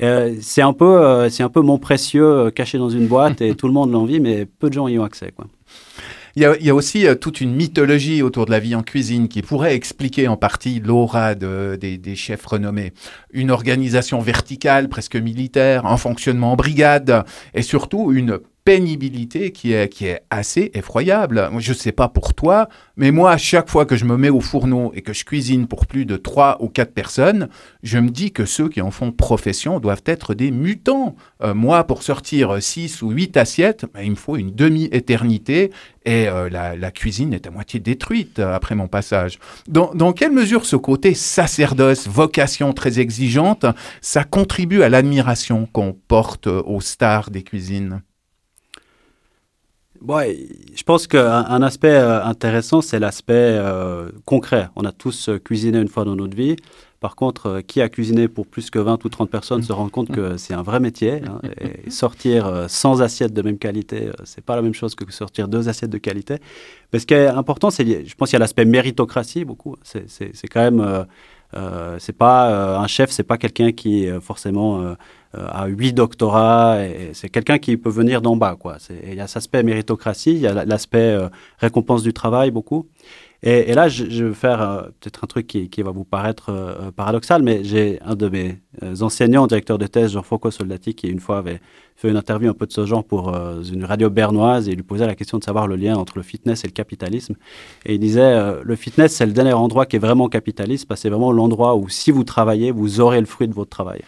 c'est 0.00 0.62
un, 0.62 0.72
peu, 0.72 1.28
c'est 1.28 1.42
un 1.42 1.48
peu 1.48 1.60
mon 1.60 1.78
précieux 1.78 2.50
caché 2.50 2.78
dans 2.78 2.90
une 2.90 3.06
boîte, 3.06 3.40
et 3.40 3.54
tout 3.60 3.68
le 3.68 3.72
monde 3.72 3.92
l'envie, 3.92 4.20
mais 4.20 4.44
peu 4.44 4.68
de 4.68 4.74
gens 4.74 4.88
y 4.88 4.98
ont 4.98 5.04
accès. 5.04 5.32
Quoi. 5.32 5.46
Il 6.38 6.42
y, 6.42 6.70
a, 6.70 6.74
aussi 6.76 7.04
euh, 7.04 7.16
toute 7.16 7.40
une 7.40 7.52
mythologie 7.52 8.22
autour 8.22 8.46
de 8.46 8.52
la 8.52 8.60
vie 8.60 8.76
en 8.76 8.84
cuisine 8.84 9.26
qui 9.26 9.42
pourrait 9.42 9.74
expliquer 9.74 10.28
en 10.28 10.36
partie 10.36 10.78
l'aura 10.78 11.34
des, 11.34 11.98
des, 11.98 12.14
chefs 12.14 12.46
renommés. 12.46 12.92
Une 13.32 13.50
organisation 13.50 14.20
verticale, 14.20 14.88
presque 14.88 15.16
militaire, 15.16 15.86
un 15.86 15.96
fonctionnement 15.96 16.52
en 16.52 16.56
brigade, 16.56 17.24
et 17.54 17.62
surtout 17.62 18.12
une 18.12 18.40
pénibilité 18.68 19.50
qui 19.50 19.72
est, 19.72 19.88
qui 19.88 20.04
est 20.04 20.20
assez 20.28 20.70
effroyable. 20.74 21.48
Je 21.58 21.72
ne 21.72 21.74
sais 21.74 21.90
pas 21.90 22.08
pour 22.08 22.34
toi, 22.34 22.68
mais 22.98 23.12
moi, 23.12 23.30
à 23.30 23.38
chaque 23.38 23.70
fois 23.70 23.86
que 23.86 23.96
je 23.96 24.04
me 24.04 24.18
mets 24.18 24.28
au 24.28 24.42
fourneau 24.42 24.92
et 24.94 25.00
que 25.00 25.14
je 25.14 25.24
cuisine 25.24 25.66
pour 25.66 25.86
plus 25.86 26.04
de 26.04 26.18
3 26.18 26.58
ou 26.60 26.68
4 26.68 26.92
personnes, 26.92 27.48
je 27.82 27.98
me 27.98 28.10
dis 28.10 28.30
que 28.30 28.44
ceux 28.44 28.68
qui 28.68 28.82
en 28.82 28.90
font 28.90 29.10
profession 29.10 29.80
doivent 29.80 30.02
être 30.04 30.34
des 30.34 30.50
mutants. 30.50 31.16
Euh, 31.42 31.54
moi, 31.54 31.84
pour 31.84 32.02
sortir 32.02 32.62
6 32.62 33.00
ou 33.00 33.08
8 33.08 33.38
assiettes, 33.38 33.86
ben, 33.94 34.02
il 34.02 34.10
me 34.10 34.16
faut 34.16 34.36
une 34.36 34.50
demi-éternité 34.50 35.70
et 36.04 36.28
euh, 36.28 36.50
la, 36.50 36.90
cuisine 36.90 37.32
est 37.32 37.46
à 37.46 37.50
moitié 37.50 37.80
détruite 37.80 38.38
après 38.38 38.74
mon 38.74 38.88
passage. 38.88 39.38
Dans, 39.66 39.94
dans 39.94 40.12
quelle 40.12 40.32
mesure 40.32 40.66
ce 40.66 40.76
côté 40.76 41.14
sacerdoce, 41.14 42.06
vocation 42.06 42.74
très 42.74 42.98
exigeante, 42.98 43.17
ça 44.00 44.24
contribue 44.24 44.82
à 44.82 44.88
l'admiration 44.88 45.66
qu'on 45.72 45.92
porte 45.92 46.46
aux 46.46 46.80
stars 46.80 47.30
des 47.30 47.42
cuisines 47.42 48.02
Ouais, 50.06 50.46
je 50.76 50.82
pense 50.84 51.08
qu'un 51.08 51.62
aspect 51.62 51.88
euh, 51.88 52.22
intéressant, 52.24 52.80
c'est 52.80 53.00
l'aspect 53.00 53.32
euh, 53.34 54.10
concret. 54.24 54.68
On 54.76 54.84
a 54.84 54.92
tous 54.92 55.28
euh, 55.28 55.38
cuisiné 55.38 55.78
une 55.78 55.88
fois 55.88 56.04
dans 56.04 56.14
notre 56.14 56.36
vie. 56.36 56.54
Par 57.00 57.16
contre, 57.16 57.60
qui 57.60 57.80
a 57.80 57.88
cuisiné 57.88 58.28
pour 58.28 58.46
plus 58.46 58.70
que 58.70 58.78
20 58.78 59.04
ou 59.04 59.08
30 59.08 59.30
personnes 59.30 59.62
se 59.62 59.72
rend 59.72 59.88
compte 59.88 60.10
que 60.10 60.36
c'est 60.36 60.54
un 60.54 60.62
vrai 60.62 60.78
métier. 60.78 61.22
Hein, 61.24 61.40
et 61.60 61.90
sortir 61.90 62.66
sans 62.68 63.02
assiette 63.02 63.32
de 63.32 63.42
même 63.42 63.58
qualité, 63.58 64.10
c'est 64.24 64.44
pas 64.44 64.56
la 64.56 64.62
même 64.62 64.74
chose 64.74 64.94
que 64.94 65.10
sortir 65.12 65.48
deux 65.48 65.68
assiettes 65.68 65.90
de 65.90 65.98
qualité. 65.98 66.36
Mais 66.92 66.98
ce 66.98 67.06
qui 67.06 67.14
est 67.14 67.26
important, 67.26 67.70
c'est, 67.70 68.04
je 68.04 68.14
pense 68.14 68.30
qu'il 68.30 68.34
y 68.34 68.36
a 68.36 68.40
l'aspect 68.40 68.64
méritocratie 68.64 69.44
beaucoup. 69.44 69.76
C'est 69.82 70.48
quand 70.48 70.60
même, 70.60 71.06
c'est 71.98 72.16
pas 72.16 72.78
un 72.78 72.86
chef, 72.86 73.10
c'est 73.10 73.22
pas 73.22 73.38
quelqu'un 73.38 73.72
qui 73.72 74.08
forcément 74.20 74.94
à 75.34 75.66
huit 75.66 75.92
doctorats. 75.92 76.78
C'est 77.12 77.28
quelqu'un 77.28 77.58
qui 77.58 77.76
peut 77.76 77.90
venir 77.90 78.22
d'en 78.22 78.36
bas. 78.36 78.56
Quoi. 78.58 78.76
Il 79.04 79.14
y 79.14 79.20
a 79.20 79.26
cet 79.26 79.38
aspect 79.38 79.62
méritocratie, 79.62 80.32
il 80.32 80.40
y 80.40 80.46
a 80.46 80.64
l'aspect 80.64 80.98
euh, 80.98 81.28
récompense 81.58 82.02
du 82.02 82.12
travail 82.12 82.50
beaucoup. 82.50 82.86
Et, 83.44 83.72
là, 83.72 83.88
je, 83.88 84.24
vais 84.24 84.34
faire 84.34 84.60
euh, 84.60 84.82
peut-être 85.00 85.22
un 85.22 85.28
truc 85.28 85.46
qui, 85.46 85.82
va 85.82 85.92
vous 85.92 86.04
paraître 86.04 86.50
euh, 86.50 86.90
paradoxal, 86.90 87.42
mais 87.42 87.62
j'ai 87.62 88.00
un 88.02 88.16
de 88.16 88.28
mes 88.28 88.58
enseignants, 89.00 89.46
directeur 89.46 89.78
de 89.78 89.86
thèse, 89.86 90.12
Jean 90.12 90.22
Foucault 90.22 90.50
Soldati, 90.50 90.94
qui 90.94 91.06
une 91.08 91.20
fois 91.20 91.38
avait 91.38 91.60
fait 91.94 92.08
une 92.08 92.16
interview 92.16 92.50
un 92.50 92.54
peu 92.54 92.66
de 92.66 92.72
ce 92.72 92.84
genre 92.84 93.04
pour 93.04 93.28
une 93.28 93.84
radio 93.84 94.08
bernoise 94.08 94.68
et 94.68 94.74
lui 94.74 94.84
posait 94.84 95.06
la 95.06 95.16
question 95.16 95.38
de 95.38 95.44
savoir 95.44 95.66
le 95.66 95.74
lien 95.74 95.96
entre 95.96 96.16
le 96.16 96.22
fitness 96.22 96.64
et 96.64 96.68
le 96.68 96.72
capitalisme. 96.72 97.34
Et 97.86 97.94
il 97.94 98.00
disait, 98.00 98.62
le 98.62 98.76
fitness, 98.76 99.14
c'est 99.14 99.26
le 99.26 99.32
dernier 99.32 99.52
endroit 99.52 99.84
qui 99.86 99.96
est 99.96 100.00
vraiment 100.00 100.28
capitaliste, 100.28 100.86
parce 100.86 101.00
que 101.00 101.02
c'est 101.02 101.08
vraiment 101.08 101.32
l'endroit 101.32 101.74
où 101.74 101.88
si 101.88 102.12
vous 102.12 102.22
travaillez, 102.22 102.70
vous 102.70 103.00
aurez 103.00 103.18
le 103.18 103.26
fruit 103.26 103.48
de 103.48 103.54
votre 103.54 103.70
travail. 103.70 104.02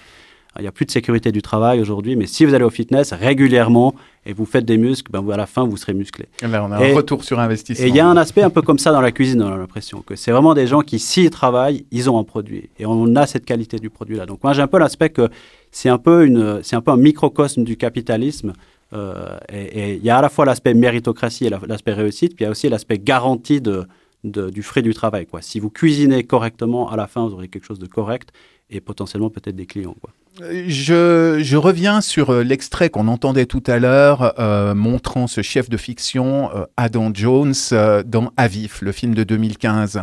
Il 0.59 0.62
n'y 0.62 0.69
a 0.69 0.73
plus 0.73 0.84
de 0.84 0.91
sécurité 0.91 1.30
du 1.30 1.43
travail 1.43 1.80
aujourd'hui, 1.80 2.17
mais 2.17 2.26
si 2.26 2.45
vous 2.45 2.54
allez 2.54 2.65
au 2.65 2.71
fitness 2.71 3.13
régulièrement 3.13 3.95
et 4.26 4.32
vous 4.32 4.47
faites 4.47 4.65
des 4.65 4.78
muscles, 4.78 5.13
ben, 5.13 5.26
à 5.30 5.36
la 5.36 5.47
fin, 5.47 5.65
vous 5.65 5.76
serez 5.76 5.95
musclé. 5.95 6.26
Eh 6.43 6.49
ben, 6.49 6.67
on 6.69 6.73
a 6.73 6.76
un 6.76 6.95
retour 6.95 7.23
sur 7.23 7.39
investissement. 7.39 7.86
Et 7.86 7.89
il 7.89 7.95
y 7.95 8.00
a 8.00 8.06
un 8.06 8.17
aspect 8.17 8.43
un 8.43 8.50
peu 8.50 8.60
comme 8.60 8.78
ça 8.78 8.91
dans 8.91 9.00
la 9.00 9.13
cuisine, 9.13 9.43
on 9.43 9.52
a 9.52 9.56
l'impression, 9.56 10.02
que 10.02 10.17
c'est 10.17 10.32
vraiment 10.32 10.54
des 10.54 10.67
gens 10.67 10.80
qui, 10.80 10.99
s'ils 10.99 11.30
travaillent, 11.30 11.86
ils 11.93 12.10
ont 12.10 12.19
un 12.19 12.25
produit. 12.25 12.69
Et 12.80 12.86
on 12.86 13.15
a 13.15 13.26
cette 13.26 13.45
qualité 13.45 13.78
du 13.78 13.91
produit-là. 13.91 14.26
Donc 14.26 14.43
moi, 14.43 14.52
j'ai 14.52 14.63
un 14.63 14.67
peu 14.67 14.78
l'aspect 14.78 15.10
que 15.10 15.28
c'est 15.71 15.89
un, 15.89 15.99
peu 15.99 16.26
une, 16.26 16.60
un 16.73 16.80
peu 16.80 16.91
un 16.91 16.97
microcosme 16.97 17.63
du 17.63 17.76
capitalisme. 17.76 18.52
Euh, 18.93 19.39
et 19.49 19.95
il 19.95 20.04
y 20.04 20.10
a 20.10 20.19
à 20.19 20.23
la 20.23 20.28
fois 20.28 20.45
l'aspect 20.45 20.75
méritocratie 20.75 21.47
et 21.47 21.50
l'aspect 21.50 21.93
réussite, 21.93 22.34
puis 22.34 22.43
il 22.43 22.47
y 22.47 22.49
a 22.49 22.50
aussi 22.50 22.69
l'aspect 22.69 22.99
garantie 22.99 23.60
de, 23.60 23.86
du 24.25 24.63
fruit 24.65 24.82
du 24.82 24.95
travail. 24.95 25.26
Quoi. 25.26 25.43
Si 25.43 25.60
vous 25.60 25.71
cuisinez 25.71 26.25
correctement, 26.25 26.91
à 26.91 26.97
la 26.97 27.06
fin, 27.06 27.25
vous 27.25 27.34
aurez 27.34 27.47
quelque 27.47 27.67
chose 27.67 27.78
de 27.78 27.86
correct 27.86 28.30
et 28.69 28.80
potentiellement 28.80 29.30
peut-être 29.30 29.54
des 29.54 29.67
clients. 29.67 29.95
Quoi. 30.00 30.10
Je, 30.38 31.40
je, 31.43 31.56
reviens 31.56 32.00
sur 32.00 32.30
euh, 32.30 32.45
l'extrait 32.45 32.88
qu'on 32.88 33.08
entendait 33.08 33.47
tout 33.47 33.64
à 33.66 33.80
l'heure, 33.80 34.34
euh, 34.38 34.76
montrant 34.76 35.26
ce 35.26 35.43
chef 35.43 35.69
de 35.69 35.76
fiction, 35.76 36.50
euh, 36.54 36.66
Adam 36.76 37.10
Jones, 37.12 37.52
dans 38.06 38.30
Avif, 38.36 38.80
le 38.80 38.93
film 38.93 39.12
de 39.14 39.25
2015. 39.25 40.00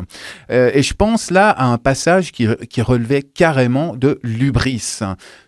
et 0.49 0.83
je 0.83 0.93
pense 0.93 1.31
là 1.31 1.49
à 1.49 1.65
un 1.65 1.77
passage 1.77 2.33
qui, 2.33 2.45
qui 2.69 2.81
relevait 2.81 3.21
carrément 3.21 3.95
de 3.95 4.19
l'ubris, 4.21 4.99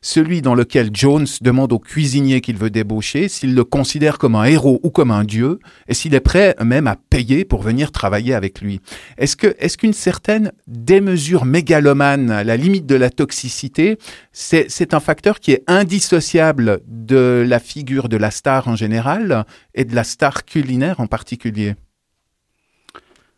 celui 0.02 0.42
dans 0.42 0.56
lequel 0.56 0.92
Jones 0.94 1.28
demande 1.42 1.74
au 1.74 1.80
cuisinier 1.80 2.40
qu'il 2.40 2.56
veut 2.56 2.70
débaucher 2.70 3.28
s'il 3.28 3.56
le 3.56 3.66
considère 3.66 4.18
comme 4.18 4.36
un 4.36 4.46
héros 4.46 4.80
ou 4.84 4.92
comme 4.92 5.12
un 5.12 5.26
dieu, 5.26 5.60
et 5.90 5.94
s'il 5.94 6.16
est 6.16 6.20
prêt 6.22 6.56
même 6.64 6.88
à 6.88 6.96
payer 6.96 7.44
pour 7.44 7.62
venir 7.62 7.92
travailler 7.92 8.34
avec 8.34 8.62
lui. 8.62 8.80
Est-ce 9.18 9.36
est-ce 9.60 9.78
qu'une 9.78 9.94
certaine 9.94 10.52
démesure 10.68 11.46
mégalomane, 11.46 12.32
à 12.32 12.44
la 12.44 12.56
limite 12.56 12.86
de 12.86 12.96
la 12.96 13.10
toxicité, 13.10 13.98
c'est 14.32 14.69
c'est 14.70 14.94
un 14.94 15.00
facteur 15.00 15.40
qui 15.40 15.52
est 15.52 15.64
indissociable 15.68 16.82
de 16.88 17.44
la 17.46 17.60
figure 17.60 18.08
de 18.08 18.18
la 18.18 18.32
star 18.32 18.68
en 18.68 18.76
général 18.76 19.46
et 19.74 19.84
de 19.84 19.96
la 19.96 20.04
star 20.04 20.46
culinaire 20.46 21.00
en 21.00 21.08
particulier. 21.08 21.76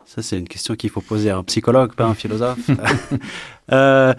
Ça, 0.06 0.22
c'est 0.22 0.38
une 0.38 0.48
question 0.48 0.76
qu'il 0.76 0.89
faut 0.89 1.00
poser 1.00 1.30
à 1.30 1.38
un 1.38 1.44
psychologue, 1.44 1.94
pas 1.94 2.04
à 2.04 2.08
un 2.08 2.15
philosophe. 2.15 2.70
euh, 3.72 4.13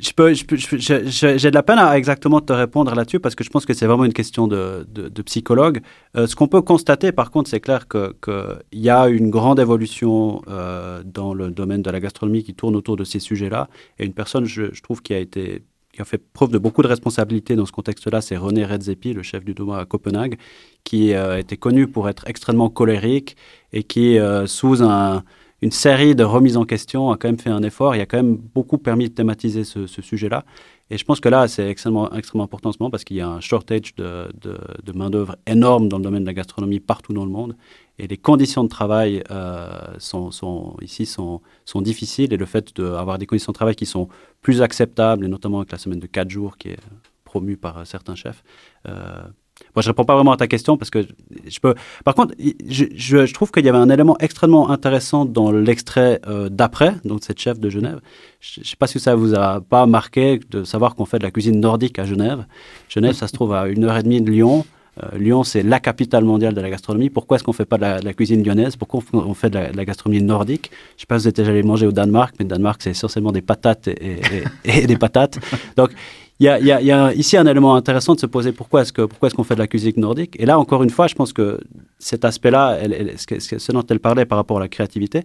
je 0.00 1.36
j'ai 1.36 1.50
de 1.50 1.54
la 1.54 1.62
peine 1.62 1.78
à 1.78 1.96
exactement 1.96 2.40
te 2.40 2.52
répondre 2.52 2.94
là-dessus 2.94 3.20
parce 3.20 3.34
que 3.34 3.44
je 3.44 3.50
pense 3.50 3.66
que 3.66 3.74
c'est 3.74 3.86
vraiment 3.86 4.04
une 4.04 4.12
question 4.12 4.46
de, 4.46 4.86
de, 4.88 5.22
psychologue. 5.22 5.80
Euh, 6.16 6.26
ce 6.26 6.36
qu'on 6.36 6.48
peut 6.48 6.62
constater, 6.62 7.12
par 7.12 7.30
contre, 7.30 7.50
c'est 7.50 7.60
clair 7.60 7.88
qu'il 7.88 8.12
que 8.20 8.58
y 8.72 8.90
a 8.90 9.08
une 9.08 9.30
grande 9.30 9.60
évolution 9.60 10.42
euh, 10.48 11.02
dans 11.04 11.34
le 11.34 11.50
domaine 11.50 11.82
de 11.82 11.90
la 11.90 12.00
gastronomie 12.00 12.42
qui 12.42 12.54
tourne 12.54 12.76
autour 12.76 12.96
de 12.96 13.04
ces 13.04 13.20
sujets-là. 13.20 13.68
Et 13.98 14.04
une 14.04 14.14
personne, 14.14 14.44
je, 14.44 14.80
trouve, 14.82 15.02
qui 15.02 15.14
a 15.14 15.18
été 15.18 15.62
qui 15.94 16.02
a 16.02 16.04
fait 16.04 16.18
preuve 16.18 16.50
de 16.50 16.58
beaucoup 16.58 16.82
de 16.82 16.88
responsabilité 16.88 17.54
dans 17.54 17.66
ce 17.66 17.72
contexte-là, 17.72 18.20
c'est 18.20 18.36
René 18.36 18.64
Redzepi, 18.64 19.12
le 19.12 19.22
chef 19.22 19.44
du 19.44 19.54
Doma 19.54 19.78
à 19.78 19.84
Copenhague, 19.84 20.38
qui 20.82 21.14
euh, 21.14 21.38
était 21.38 21.56
connu 21.56 21.86
pour 21.86 22.08
être 22.08 22.26
extrêmement 22.26 22.68
colérique 22.68 23.36
et 23.72 23.84
qui, 23.84 24.18
euh, 24.18 24.46
sous 24.46 24.82
une 25.64 25.72
série 25.72 26.14
de 26.14 26.24
remises 26.24 26.58
en 26.58 26.66
question, 26.66 27.10
a 27.10 27.16
quand 27.16 27.26
même 27.26 27.38
fait 27.38 27.48
un 27.48 27.62
effort. 27.62 27.96
Il 27.96 28.00
a 28.02 28.04
quand 28.04 28.18
même 28.18 28.36
beaucoup 28.36 28.76
permis 28.76 29.08
de 29.08 29.14
thématiser 29.14 29.64
ce, 29.64 29.86
sujet-là. 29.86 30.44
Et 30.90 30.98
je 30.98 31.04
pense 31.06 31.20
que 31.20 31.30
là, 31.30 31.48
c'est 31.48 31.66
extrêmement, 31.66 32.12
important 32.12 32.68
en 32.68 32.72
ce 32.72 32.76
moment 32.78 32.90
parce 32.90 33.02
qu'il 33.02 33.16
y 33.16 33.22
a 33.22 33.28
un 33.28 33.40
shortage 33.40 33.94
de, 33.96 34.28
main-d'œuvre 34.94 35.36
énorme 35.46 35.88
dans 35.88 35.96
le 35.96 36.04
domaine 36.04 36.20
de 36.20 36.26
la 36.26 36.34
gastronomie 36.34 36.80
partout 36.80 37.14
dans 37.14 37.24
le 37.24 37.30
monde. 37.30 37.56
Et 37.98 38.06
les 38.06 38.18
conditions 38.18 38.62
de 38.62 38.68
travail 38.68 39.24
euh, 39.30 39.70
sont, 39.96 40.76
ici 40.82 41.06
sont, 41.06 41.40
sont, 41.64 41.80
difficiles 41.80 42.34
et 42.34 42.36
le 42.36 42.44
fait 42.44 42.78
d'avoir 42.78 43.16
des 43.16 43.24
conditions 43.24 43.52
de 43.52 43.56
travail 43.56 43.74
qui 43.74 43.86
sont 43.86 44.08
plus 44.42 44.60
acceptables, 44.60 45.24
et 45.24 45.28
notamment 45.28 45.60
avec 45.60 45.72
la 45.72 45.78
semaine 45.78 46.00
de 46.00 46.06
4 46.06 46.28
jours 46.28 46.58
qui 46.58 46.68
est 46.68 46.80
promue 47.24 47.56
par 47.56 47.86
certains 47.86 48.16
chefs. 48.16 48.44
Euh, 48.86 49.22
moi, 49.74 49.82
je 49.82 49.88
réponds 49.88 50.04
pas 50.04 50.14
vraiment 50.14 50.32
à 50.32 50.36
ta 50.36 50.46
question 50.46 50.76
parce 50.76 50.90
que 50.90 51.06
je 51.46 51.60
peux. 51.60 51.74
Par 52.04 52.14
contre, 52.14 52.34
je, 52.68 53.32
trouve 53.32 53.50
qu'il 53.50 53.64
y 53.64 53.68
avait 53.68 53.78
un 53.78 53.88
élément 53.88 54.16
extrêmement 54.18 54.70
intéressant 54.70 55.24
dans 55.24 55.52
l'extrait 55.52 56.20
euh, 56.26 56.48
d'après, 56.48 56.94
donc 57.04 57.22
cette 57.22 57.40
chef 57.40 57.58
de 57.60 57.70
Genève. 57.70 58.00
Je 58.40 58.60
ne 58.60 58.64
sais 58.64 58.76
pas 58.76 58.86
si 58.86 58.98
ça 59.00 59.14
vous 59.14 59.34
a 59.34 59.60
pas 59.60 59.86
marqué 59.86 60.40
de 60.50 60.64
savoir 60.64 60.94
qu'on 60.94 61.04
fait 61.04 61.18
de 61.18 61.24
la 61.24 61.30
cuisine 61.30 61.60
nordique 61.60 61.98
à 61.98 62.04
Genève. 62.04 62.46
Genève, 62.88 63.14
ça 63.14 63.28
se 63.28 63.32
trouve 63.32 63.52
à 63.52 63.68
une 63.68 63.84
heure 63.84 63.96
et 63.96 64.02
demie 64.02 64.20
de 64.20 64.30
Lyon. 64.30 64.64
Euh, 65.02 65.18
Lyon, 65.18 65.42
c'est 65.42 65.62
la 65.62 65.80
capitale 65.80 66.24
mondiale 66.24 66.54
de 66.54 66.60
la 66.60 66.70
gastronomie. 66.70 67.10
Pourquoi 67.10 67.36
est-ce 67.36 67.44
qu'on 67.44 67.50
ne 67.50 67.56
fait 67.56 67.64
pas 67.64 67.78
de 67.78 68.04
la, 68.04 68.14
cuisine 68.14 68.44
lyonnaise? 68.44 68.76
Pourquoi 68.76 69.02
on 69.12 69.34
fait 69.34 69.50
de 69.50 69.58
la, 69.58 69.84
gastronomie 69.84 70.22
nordique? 70.22 70.70
Je 70.72 70.96
ne 70.96 71.00
sais 71.00 71.06
pas 71.06 71.18
si 71.18 71.24
vous 71.24 71.28
êtes 71.28 71.36
déjà 71.36 71.50
allé 71.50 71.62
manger 71.62 71.86
au 71.86 71.92
Danemark, 71.92 72.34
mais 72.38 72.44
le 72.44 72.50
Danemark, 72.50 72.80
c'est 72.82 72.90
essentiellement 72.90 73.32
des 73.32 73.42
patates 73.42 73.88
et, 73.88 74.86
des 74.86 74.96
patates. 74.96 75.38
Donc, 75.76 75.90
il 76.40 76.46
y, 76.46 76.50
a, 76.70 77.14
ici 77.14 77.36
un 77.36 77.46
élément 77.46 77.76
intéressant 77.76 78.14
de 78.14 78.20
se 78.20 78.26
poser 78.26 78.52
pourquoi 78.52 78.82
est-ce 78.82 78.92
qu'on 78.92 79.04
est 79.06 79.46
fait 79.46 79.54
de 79.54 79.60
la 79.60 79.68
cuisine 79.68 79.92
nordique. 79.96 80.34
Et 80.40 80.46
là, 80.46 80.58
encore 80.58 80.82
une 80.82 80.90
fois, 80.90 81.06
je 81.06 81.14
pense 81.14 81.32
que 81.32 81.60
cet 81.98 82.24
aspect-là, 82.24 82.78
ce, 83.16 83.72
dont 83.72 83.84
elle 83.88 84.00
parlait 84.00 84.26
par 84.26 84.38
rapport 84.38 84.56
à 84.56 84.60
la 84.60 84.68
créativité, 84.68 85.22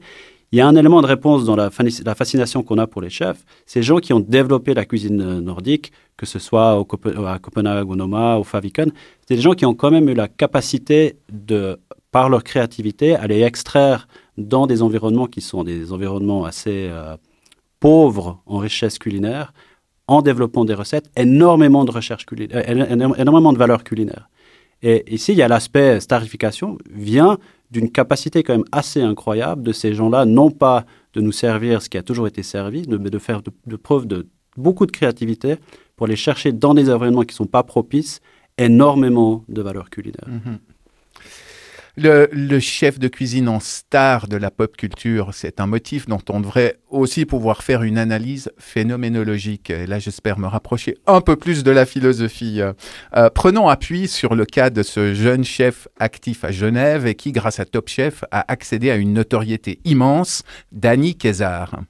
il 0.52 0.58
y 0.58 0.62
a 0.62 0.68
un 0.68 0.76
élément 0.76 1.02
de 1.02 1.08
réponse 1.08 1.46
dans 1.46 1.56
la, 1.56 1.70
fascination 1.70 2.64
qu'on 2.64 2.78
a 2.78 2.88
pour 2.88 3.02
les 3.02 3.10
chefs. 3.10 3.44
Ces 3.66 3.82
gens 3.82 3.98
qui 3.98 4.14
ont 4.14 4.20
développé 4.20 4.74
la 4.74 4.86
cuisine 4.86 5.40
nordique, 5.40 5.92
que 6.16 6.26
ce 6.26 6.38
soit 6.40 6.80
au 6.80 6.88
à 7.26 7.40
Copenhague, 7.40 7.90
au 7.90 7.96
Noma, 7.96 8.38
au 8.38 8.44
Faviken, 8.44 8.92
c'est 9.28 9.36
des 9.36 9.42
gens 9.42 9.54
qui 9.54 9.66
ont 9.66 9.76
quand 9.76 9.92
même 9.92 10.10
eu 10.10 10.14
la 10.14 10.28
capacité 10.28 11.18
de, 11.32 11.80
par 12.12 12.30
leur 12.30 12.44
créativité, 12.44 13.16
aller 13.16 13.42
extraire 13.42 14.08
dans 14.38 14.68
des 14.68 14.82
environnements 14.82 15.28
qui 15.28 15.42
sont 15.42 15.64
des 15.64 15.92
environnements 15.92 16.46
assez 16.46 16.88
euh, 16.90 17.16
pauvres 17.80 18.42
en 18.46 18.58
richesse 18.58 18.98
culinaire, 18.98 19.54
en 20.10 20.24
développant 20.24 20.66
des 20.66 20.74
recettes, 20.74 21.10
énormément 21.16 21.86
de 21.86 21.92
recherche 21.92 22.26
culinaire, 22.26 22.64
euh, 22.68 23.14
énormément 23.18 23.54
de. 23.54 23.60
Et 24.82 25.14
ici, 25.14 25.34
il 25.34 25.38
y 25.38 25.44
a 25.44 25.48
l'aspect 25.48 26.00
starification, 26.00 26.78
vient 26.92 27.38
d'une 27.70 27.92
capacité 27.92 28.42
quand 28.42 28.54
même 28.54 28.66
assez 28.72 29.02
incroyable 29.02 29.62
de 29.62 29.72
ces 29.72 29.94
gens-là, 29.94 30.26
non 30.26 30.50
pas 30.50 30.86
de 31.14 31.22
nous 31.22 31.32
servir 31.32 31.84
ce 31.84 31.90
qui 31.90 31.98
a 31.98 32.02
toujours 32.04 32.28
été 32.28 32.42
servi, 32.42 32.86
mais 32.88 33.12
de 33.12 33.20
faire 33.20 33.42
de, 33.44 33.76
preuve 33.76 34.08
de 34.08 34.28
beaucoup 34.58 34.88
de 34.88 34.92
créativité 34.92 35.58
pour 35.96 36.08
aller 36.08 36.16
chercher 36.16 36.54
dans 36.54 36.74
des 36.74 36.90
environnements 36.90 37.22
qui 37.22 37.34
ne 37.34 37.44
sont 37.44 37.46
pas 37.46 37.62
propices 37.62 38.20
énormément 38.58 39.44
de 39.48 39.62
valeur 39.62 39.92
culinaire. 39.92 40.28
Mm-hmm. 40.28 40.58
Le, 42.02 42.60
chef 42.60 42.98
de 42.98 43.08
cuisine 43.10 43.50
en 43.50 43.60
star 43.60 44.28
de 44.28 44.38
la 44.38 44.52
pop 44.52 44.78
culture, 44.78 45.32
c'est 45.34 45.60
un 45.60 45.68
motif 45.68 46.08
dont 46.08 46.22
on 46.30 46.40
devrait 46.40 46.78
aussi 46.90 47.26
pouvoir 47.26 47.62
faire 47.62 47.84
une 47.84 47.98
analyse 47.98 48.52
phénoménologique. 48.58 49.74
Là, 49.88 50.00
j'espère 50.00 50.40
me 50.40 50.48
rapprocher 50.48 50.96
un 51.08 51.20
peu 51.20 51.36
plus 51.36 51.64
de 51.64 51.72
la 51.72 51.86
philosophie. 51.86 52.62
Euh, 52.62 53.30
prenons 53.30 53.68
appui 53.68 54.08
sur 54.08 54.36
le 54.36 54.46
cas 54.46 54.70
de 54.70 54.82
ce 54.82 55.14
jeune 55.14 55.44
chef 55.44 55.90
actif 56.00 56.46
à 56.46 56.52
Genève 56.52 57.06
et 57.06 57.16
qui, 57.16 57.34
grâce 57.34 57.60
à 57.60 57.66
Top 57.66 57.90
Chef, 57.90 58.24
a 58.32 58.50
accédé 58.50 58.92
à 58.92 58.96
une 58.96 59.14
notoriété 59.14 59.80
immense, 59.84 60.44
Danny 60.72 61.16
Kézar. 61.16 61.82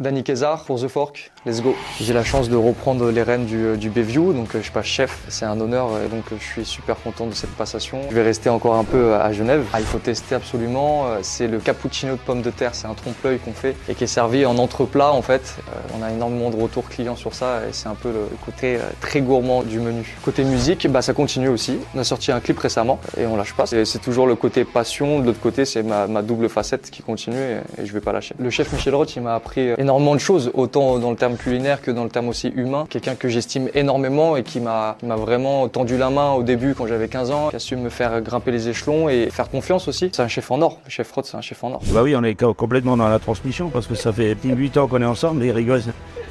Danny 0.00 0.22
Kézar 0.22 0.62
pour 0.62 0.80
The 0.80 0.86
Fork, 0.86 1.32
let's 1.44 1.60
go. 1.60 1.74
J'ai 2.00 2.12
la 2.12 2.22
chance 2.22 2.48
de 2.48 2.54
reprendre 2.54 3.10
les 3.10 3.24
rênes 3.24 3.46
du, 3.46 3.64
euh, 3.64 3.76
du 3.76 3.90
Bayview, 3.90 4.32
donc 4.32 4.54
euh, 4.54 4.58
je 4.58 4.62
suis 4.62 4.72
pas 4.72 4.84
chef, 4.84 5.24
c'est 5.26 5.44
un 5.44 5.58
honneur 5.60 5.88
et 5.98 6.06
donc 6.06 6.22
euh, 6.30 6.36
je 6.38 6.44
suis 6.44 6.64
super 6.64 6.94
content 7.02 7.26
de 7.26 7.34
cette 7.34 7.50
passation. 7.56 8.02
Je 8.08 8.14
vais 8.14 8.22
rester 8.22 8.48
encore 8.48 8.76
un 8.76 8.84
peu 8.84 9.16
à 9.16 9.32
Genève. 9.32 9.64
Ah, 9.72 9.80
il 9.80 9.86
faut 9.86 9.98
tester 9.98 10.36
absolument, 10.36 11.06
c'est 11.22 11.48
le 11.48 11.58
cappuccino 11.58 12.12
de 12.12 12.20
pommes 12.20 12.42
de 12.42 12.50
terre, 12.50 12.76
c'est 12.76 12.86
un 12.86 12.94
trompe-l'œil 12.94 13.40
qu'on 13.40 13.52
fait 13.52 13.74
et 13.88 13.96
qui 13.96 14.04
est 14.04 14.06
servi 14.06 14.46
en 14.46 14.56
entreplat 14.58 15.10
en 15.10 15.20
fait. 15.20 15.56
On 15.98 16.04
a 16.04 16.12
énormément 16.12 16.50
de 16.50 16.62
retours 16.62 16.88
clients 16.88 17.16
sur 17.16 17.34
ça 17.34 17.62
et 17.68 17.72
c'est 17.72 17.88
un 17.88 17.96
peu 17.96 18.10
le 18.12 18.28
côté 18.44 18.78
très 19.00 19.20
gourmand 19.20 19.64
du 19.64 19.80
menu. 19.80 20.16
Côté 20.24 20.44
musique, 20.44 20.86
bah, 20.86 21.02
ça 21.02 21.12
continue 21.12 21.48
aussi. 21.48 21.76
On 21.96 21.98
a 21.98 22.04
sorti 22.04 22.30
un 22.30 22.38
clip 22.38 22.60
récemment 22.60 23.00
et 23.16 23.26
on 23.26 23.36
lâche 23.36 23.54
pas. 23.54 23.66
C'est 23.66 24.00
toujours 24.00 24.28
le 24.28 24.36
côté 24.36 24.64
passion, 24.64 25.18
de 25.18 25.26
l'autre 25.26 25.40
côté 25.40 25.64
c'est 25.64 25.82
ma, 25.82 26.06
double 26.22 26.48
facette 26.48 26.88
qui 26.88 27.02
continue 27.02 27.36
et, 27.36 27.82
et, 27.82 27.86
je 27.86 27.92
vais 27.92 28.00
pas 28.00 28.12
lâcher. 28.12 28.36
Le 28.38 28.50
chef 28.50 28.72
Michel 28.72 28.94
Roth, 28.94 29.16
il 29.16 29.22
m'a 29.22 29.34
appris 29.34 29.60
énormément 29.76 29.87
de 30.14 30.18
choses, 30.18 30.50
autant 30.54 30.98
dans 30.98 31.10
le 31.10 31.16
terme 31.16 31.36
culinaire 31.36 31.82
que 31.82 31.90
dans 31.90 32.04
le 32.04 32.10
terme 32.10 32.28
aussi 32.28 32.48
humain. 32.48 32.86
Quelqu'un 32.88 33.14
que 33.14 33.28
j'estime 33.28 33.68
énormément 33.74 34.36
et 34.36 34.42
qui 34.42 34.60
m'a 34.60 34.96
vraiment 35.02 35.68
tendu 35.68 35.96
la 35.96 36.10
main 36.10 36.32
au 36.32 36.42
début 36.42 36.74
quand 36.74 36.86
j'avais 36.86 37.08
15 37.08 37.30
ans, 37.30 37.48
qui 37.50 37.56
a 37.56 37.58
su 37.58 37.76
me 37.76 37.88
faire 37.88 38.20
grimper 38.20 38.50
les 38.50 38.68
échelons 38.68 39.08
et 39.08 39.28
faire 39.30 39.50
confiance 39.50 39.88
aussi. 39.88 40.10
C'est 40.12 40.22
un 40.22 40.28
chef 40.28 40.50
en 40.50 40.60
or. 40.60 40.78
Le 40.84 40.90
chef 40.90 41.10
Roth, 41.10 41.26
c'est 41.26 41.36
un 41.36 41.40
chef 41.40 41.62
en 41.64 41.72
or. 41.72 41.80
Bah 41.92 42.02
oui, 42.02 42.14
on 42.16 42.22
est 42.22 42.34
complètement 42.54 42.96
dans 42.96 43.08
la 43.08 43.18
transmission 43.18 43.70
parce 43.70 43.86
que 43.86 43.94
ça 43.94 44.12
fait 44.12 44.36
8 44.44 44.76
ans 44.76 44.86
qu'on 44.86 45.02
est 45.02 45.06
ensemble 45.06 45.42
et 45.44 45.52
rigole. 45.52 45.82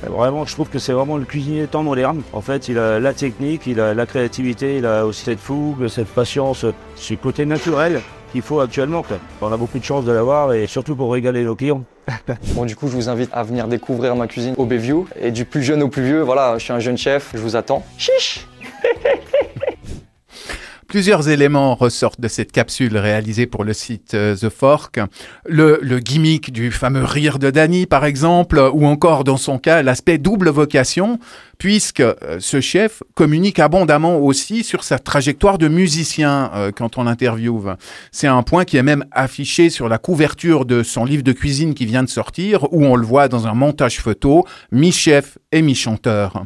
Vraiment, 0.03 0.45
je 0.45 0.53
trouve 0.53 0.69
que 0.69 0.79
c'est 0.79 0.93
vraiment 0.93 1.17
le 1.17 1.25
cuisinier 1.25 1.65
temps 1.65 1.83
moderne. 1.83 2.21
En 2.33 2.41
fait, 2.41 2.67
il 2.67 2.77
a 2.77 2.99
la 2.99 3.13
technique, 3.13 3.63
il 3.65 3.79
a 3.79 3.93
la 3.93 4.05
créativité, 4.05 4.77
il 4.77 4.85
a 4.85 5.05
aussi 5.05 5.23
cette 5.23 5.39
fougue, 5.39 5.87
cette 5.87 6.07
patience, 6.07 6.65
ce 6.95 7.13
côté 7.15 7.45
naturel 7.45 8.01
faut 8.41 8.59
actuellement. 8.59 9.03
On 9.41 9.51
a 9.51 9.57
beaucoup 9.57 9.79
de 9.79 9.83
chance 9.83 10.05
de 10.05 10.11
l'avoir 10.11 10.53
et 10.53 10.67
surtout 10.67 10.95
pour 10.95 11.11
régaler 11.11 11.43
nos 11.43 11.55
clients. 11.55 11.83
bon, 12.53 12.65
du 12.65 12.75
coup, 12.75 12.87
je 12.87 12.93
vous 12.93 13.09
invite 13.09 13.29
à 13.33 13.43
venir 13.43 13.67
découvrir 13.67 14.15
ma 14.15 14.27
cuisine 14.27 14.55
au 14.57 14.65
Bayview. 14.65 15.07
Et 15.19 15.31
du 15.31 15.45
plus 15.45 15.63
jeune 15.63 15.83
au 15.83 15.89
plus 15.89 16.03
vieux, 16.03 16.21
voilà, 16.21 16.57
je 16.57 16.63
suis 16.63 16.73
un 16.73 16.79
jeune 16.79 16.97
chef, 16.97 17.31
je 17.33 17.39
vous 17.39 17.55
attends. 17.55 17.83
Chiche 17.97 18.47
Plusieurs 20.87 21.27
éléments 21.27 21.75
ressortent 21.75 22.21
de 22.21 22.29
cette 22.29 22.53
capsule 22.53 22.97
réalisée 22.97 23.45
pour 23.45 23.65
le 23.65 23.73
site 23.73 24.13
euh, 24.13 24.37
The 24.37 24.47
Fork. 24.47 25.01
Le, 25.45 25.99
gimmick 25.99 26.53
du 26.53 26.71
fameux 26.71 27.03
rire 27.03 27.39
de 27.39 27.51
Danny, 27.51 27.85
par 27.85 28.05
exemple, 28.05 28.57
ou 28.73 28.85
encore, 28.85 29.25
dans 29.25 29.35
son 29.35 29.59
cas, 29.59 29.81
l'aspect 29.81 30.17
double 30.17 30.47
vocation, 30.47 31.19
puisque 31.57 31.99
euh, 31.99 32.15
ce 32.39 32.61
chef 32.61 33.03
communique 33.15 33.59
abondamment 33.59 34.17
aussi 34.19 34.63
sur 34.63 34.85
sa 34.85 34.97
trajectoire 34.97 35.57
de 35.57 35.67
musicien 35.67 36.51
euh, 36.55 36.71
quand 36.73 36.97
on 36.97 37.03
l'interviewe. 37.03 37.75
C'est 38.13 38.27
un 38.27 38.41
point 38.41 38.63
qui 38.63 38.77
est 38.77 38.83
même 38.83 39.03
affiché 39.11 39.69
sur 39.69 39.89
la 39.89 39.97
couverture 39.97 40.63
de 40.63 40.83
son 40.83 41.03
livre 41.03 41.23
de 41.23 41.33
cuisine 41.33 41.73
qui 41.73 41.85
vient 41.85 42.03
de 42.03 42.09
sortir, 42.09 42.71
où 42.71 42.85
on 42.85 42.95
le 42.95 43.05
voit 43.05 43.27
dans 43.27 43.45
un 43.45 43.53
montage 43.53 43.99
photo, 43.99 44.45
mi-chef 44.71 45.37
et 45.51 45.61
mi-chanteur 45.61 46.45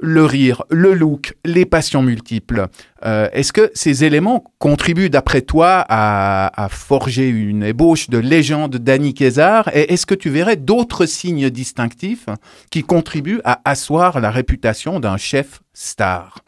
le 0.00 0.24
rire, 0.24 0.64
le 0.70 0.94
look, 0.94 1.36
les 1.44 1.66
passions 1.66 2.02
multiples. 2.02 2.66
Euh, 3.04 3.28
est-ce 3.32 3.52
que 3.52 3.70
ces 3.74 4.04
éléments 4.04 4.44
contribuent, 4.58 5.10
d'après 5.10 5.42
toi, 5.42 5.84
à, 5.88 6.68
forger 6.70 7.28
une 7.28 7.62
ébauche 7.62 8.10
de 8.10 8.18
légende 8.18 8.76
d'Annie 8.76 9.14
Kézar 9.14 9.68
Et 9.74 9.92
est-ce 9.92 10.06
que 10.06 10.14
tu 10.14 10.30
verrais 10.30 10.56
d'autres 10.56 11.06
signes 11.06 11.50
distinctifs 11.50 12.26
qui 12.70 12.82
contribuent 12.82 13.40
à 13.44 13.60
asseoir 13.64 14.20
la 14.20 14.30
réputation 14.30 15.00
d'un 15.00 15.16
chef 15.16 15.60
star? 15.72 16.38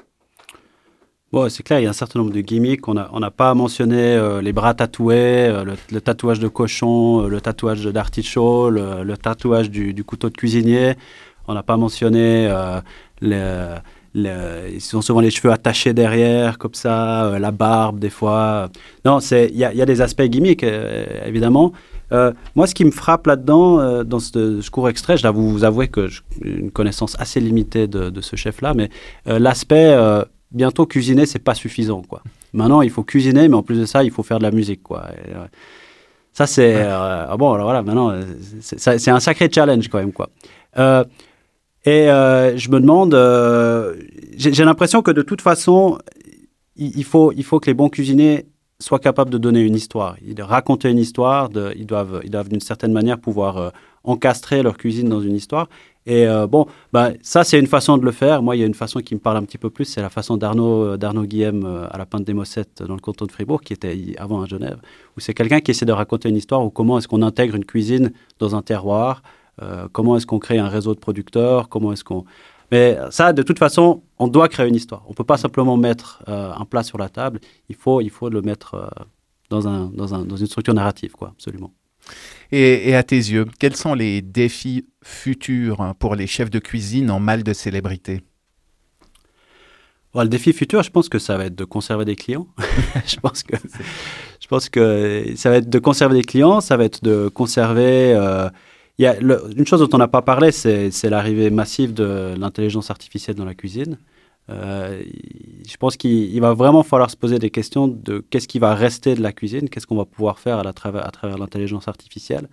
Bon, 1.30 1.48
c'est 1.48 1.62
clair, 1.62 1.80
il 1.80 1.84
y 1.84 1.86
a 1.86 1.90
un 1.90 1.94
certain 1.94 2.18
nombre 2.18 2.32
de 2.32 2.40
gimmicks. 2.42 2.86
On 2.88 2.94
n'a 2.94 3.30
pas 3.30 3.54
mentionné 3.54 3.96
euh, 3.96 4.42
les 4.42 4.52
bras 4.52 4.74
tatoués, 4.74 5.48
euh, 5.48 5.64
le, 5.90 6.00
tatouage 6.00 6.40
de 6.40 6.48
cochon, 6.48 7.26
le 7.26 7.40
tatouage 7.40 7.84
d'artichaut, 7.84 8.68
le, 8.68 9.16
tatouage 9.16 9.70
du, 9.70 10.04
couteau 10.04 10.28
de 10.28 10.36
cuisinier. 10.36 10.94
On 11.48 11.54
n'a 11.54 11.62
pas 11.62 11.76
mentionné 11.76 12.48
ils 13.22 14.96
ont 14.96 15.00
souvent 15.00 15.20
les 15.20 15.30
cheveux 15.30 15.52
attachés 15.52 15.94
derrière, 15.94 16.58
comme 16.58 16.74
ça, 16.74 17.26
euh, 17.26 17.38
la 17.38 17.50
barbe 17.50 17.98
des 17.98 18.10
fois. 18.10 18.68
Non, 19.04 19.18
il 19.20 19.56
y, 19.56 19.64
a 19.64 19.86
des 19.86 20.00
aspects 20.00 20.22
gimmicks, 20.22 20.64
euh, 20.64 21.04
évidemment. 21.26 21.72
Euh, 22.12 22.32
moi, 22.54 22.66
ce 22.66 22.74
qui 22.74 22.84
me 22.84 22.90
frappe 22.90 23.26
là-dedans, 23.26 24.04
dans 24.04 24.20
ce, 24.20 24.68
court 24.70 24.88
extrait, 24.88 25.16
je 25.16 25.22
dois 25.22 25.30
vous 25.30 25.64
avouer 25.64 25.88
que 25.88 26.08
j'ai 26.08 26.20
une 26.42 26.70
connaissance 26.70 27.16
assez 27.18 27.40
limitée 27.40 27.86
de, 27.86 28.20
ce 28.20 28.36
chef-là, 28.36 28.74
mais 28.74 28.90
l'aspect 29.26 29.96
bientôt 30.50 30.84
cuisiner, 30.84 31.24
c'est 31.24 31.38
pas 31.38 31.54
suffisant, 31.54 32.02
quoi. 32.02 32.22
Maintenant, 32.52 32.82
il 32.82 32.90
faut 32.90 33.02
cuisiner, 33.02 33.48
mais 33.48 33.56
en 33.56 33.62
plus 33.62 33.80
de 33.80 33.86
ça, 33.86 34.04
il 34.04 34.10
faut 34.10 34.22
faire 34.22 34.38
de 34.38 34.42
la 34.42 34.50
musique, 34.50 34.82
quoi. 34.82 35.06
ça, 36.34 36.46
c'est 36.46 36.82
ah 36.82 37.34
bon. 37.38 37.54
Alors 37.54 37.64
voilà, 37.64 37.82
maintenant, 37.82 38.14
c'est 38.60 39.10
un 39.10 39.20
sacré 39.20 39.48
challenge 39.50 39.88
quand 39.88 39.98
même, 39.98 40.12
quoi. 40.12 40.28
Et 41.84 42.10
euh, 42.10 42.56
je 42.56 42.70
me 42.70 42.80
demande, 42.80 43.14
euh, 43.14 43.96
j'ai 44.36 44.64
l'impression 44.64 45.02
que 45.02 45.10
de 45.10 45.22
toute 45.22 45.40
façon, 45.40 45.98
il, 46.76 47.04
faut, 47.04 47.32
il 47.32 47.42
faut 47.44 47.58
que 47.58 47.66
les 47.66 47.74
bons 47.74 47.88
cuisiniers 47.88 48.46
soient 48.78 49.00
capables 49.00 49.30
de 49.30 49.38
donner 49.38 49.60
une 49.60 49.74
histoire, 49.74 50.16
de 50.22 50.42
raconter 50.42 50.90
une 50.90 50.98
histoire, 50.98 51.48
ils 51.76 51.86
doivent, 51.86 52.20
ils 52.24 52.30
doivent 52.30 52.48
d'une 52.48 52.60
certaine 52.60 52.92
manière 52.92 53.18
pouvoir 53.18 53.56
euh, 53.56 53.70
encastrer 54.04 54.62
leur 54.62 54.76
cuisine 54.76 55.08
dans 55.08 55.20
une 55.20 55.34
histoire. 55.34 55.68
Et 56.04 56.26
bon, 56.50 56.66
bah, 56.92 57.12
ça, 57.22 57.44
c'est 57.44 57.60
une 57.60 57.68
façon 57.68 57.96
de 57.96 58.04
le 58.04 58.10
faire. 58.10 58.42
Moi, 58.42 58.56
il 58.56 58.58
y 58.58 58.64
a 58.64 58.66
une 58.66 58.74
façon 58.74 58.98
qui 58.98 59.14
me 59.14 59.20
parle 59.20 59.36
un 59.36 59.44
petit 59.44 59.56
peu 59.56 59.70
plus, 59.70 59.84
c'est 59.84 60.02
la 60.02 60.10
façon 60.10 60.36
d'Arnaud 60.36 60.96
d'Arnaud 60.96 61.26
Guillem 61.26 61.86
à 61.88 61.96
la 61.96 62.06
Pinte 62.06 62.24
des 62.24 62.34
Mossettes 62.34 62.82
dans 62.82 62.94
le 62.94 63.00
canton 63.00 63.24
de 63.26 63.30
Fribourg, 63.30 63.60
qui 63.60 63.72
était 63.72 63.96
avant 64.18 64.42
à 64.42 64.46
Genève, 64.46 64.78
où 65.16 65.20
c'est 65.20 65.32
quelqu'un 65.32 65.60
qui 65.60 65.70
essaie 65.70 65.86
de 65.86 65.92
raconter 65.92 66.28
une 66.28 66.34
histoire 66.34 66.64
ou 66.64 66.70
comment 66.70 66.98
est-ce 66.98 67.06
qu'on 67.06 67.22
intègre 67.22 67.54
une 67.54 67.64
cuisine 67.64 68.10
dans 68.40 68.56
un 68.56 68.62
terroir, 68.62 69.22
euh, 69.62 69.88
comment 69.92 70.16
est-ce 70.16 70.26
qu'on 70.26 70.38
crée 70.38 70.58
un 70.58 70.68
réseau 70.68 70.94
de 70.94 71.00
producteurs? 71.00 71.68
Comment 71.68 71.92
est-ce 71.92 72.04
qu'on... 72.04 72.24
Mais 72.70 72.98
ça, 73.10 73.32
de 73.32 73.42
toute 73.42 73.58
façon, 73.58 74.02
on 74.18 74.28
doit 74.28 74.48
créer 74.48 74.66
une 74.66 74.74
histoire. 74.74 75.02
On 75.06 75.10
ne 75.10 75.14
peut 75.14 75.24
pas 75.24 75.36
simplement 75.36 75.76
mettre 75.76 76.22
euh, 76.28 76.52
un 76.52 76.64
plat 76.64 76.82
sur 76.82 76.96
la 76.96 77.08
table. 77.08 77.38
Il 77.68 77.76
faut, 77.76 78.00
il 78.00 78.10
faut 78.10 78.30
le 78.30 78.40
mettre 78.40 78.74
euh, 78.74 79.04
dans, 79.50 79.68
un, 79.68 79.90
dans, 79.94 80.14
un, 80.14 80.24
dans, 80.24 80.36
une 80.36 80.46
structure 80.46 80.72
narrative, 80.72 81.12
quoi, 81.12 81.28
absolument. 81.28 81.72
Et, 82.50 82.88
et, 82.88 82.96
à 82.96 83.02
tes 83.02 83.16
yeux, 83.16 83.46
quels 83.58 83.76
sont 83.76 83.94
les 83.94 84.22
défis 84.22 84.86
futurs 85.04 85.94
pour 85.98 86.16
les 86.16 86.26
chefs 86.26 86.50
de 86.50 86.58
cuisine 86.58 87.10
en 87.10 87.20
mal 87.20 87.42
de 87.42 87.52
célébrité? 87.52 88.22
Le 90.14 90.28
défi 90.28 90.52
futur, 90.52 90.82
je 90.82 90.90
pense 90.90 91.08
que 91.08 91.18
ça 91.18 91.38
va 91.38 91.46
être 91.46 91.54
de 91.54 91.64
conserver 91.64 92.04
des 92.04 92.16
clients. 92.16 92.46
je 93.06 93.16
pense 93.16 93.42
que 93.42 93.56
je 94.40 94.46
pense 94.46 94.68
que 94.68 95.32
ça 95.36 95.48
va 95.48 95.56
être 95.56 95.70
de 95.70 95.78
conserver 95.78 96.16
des 96.16 96.24
clients, 96.24 96.60
ça 96.60 96.76
va 96.76 96.84
être 96.84 97.02
de 97.02 97.28
conserver 97.28 98.14
il 98.98 99.04
y 99.04 99.06
a 99.06 99.18
une 99.18 99.66
chose 99.66 99.80
dont 99.80 99.88
on 99.94 99.98
n'a 99.98 100.08
pas 100.08 100.22
parlé, 100.22 100.52
c'est 100.52 101.10
l'arrivée 101.10 101.50
massive 101.50 101.94
de 101.94 102.34
l'intelligence 102.38 102.90
artificielle 102.90 103.36
dans 103.36 103.44
la 103.44 103.54
cuisine. 103.54 103.96
Euh, 104.50 105.02
je 105.66 105.76
pense 105.76 105.96
qu'il 105.96 106.40
va 106.40 106.52
vraiment 106.52 106.82
falloir 106.82 107.10
se 107.10 107.16
poser 107.16 107.38
des 107.38 107.50
questions 107.50 107.86
de 107.88 108.24
qu'est-ce 108.30 108.48
qui 108.48 108.58
va 108.58 108.74
rester 108.74 109.14
de 109.14 109.22
la 109.22 109.32
cuisine, 109.32 109.68
qu'est-ce 109.68 109.86
qu'on 109.86 109.96
va 109.96 110.04
pouvoir 110.04 110.38
faire 110.38 110.58
à, 110.58 110.72
travers, 110.72 111.10
l'intelligence 111.38 111.88
artificielle. 111.88 112.48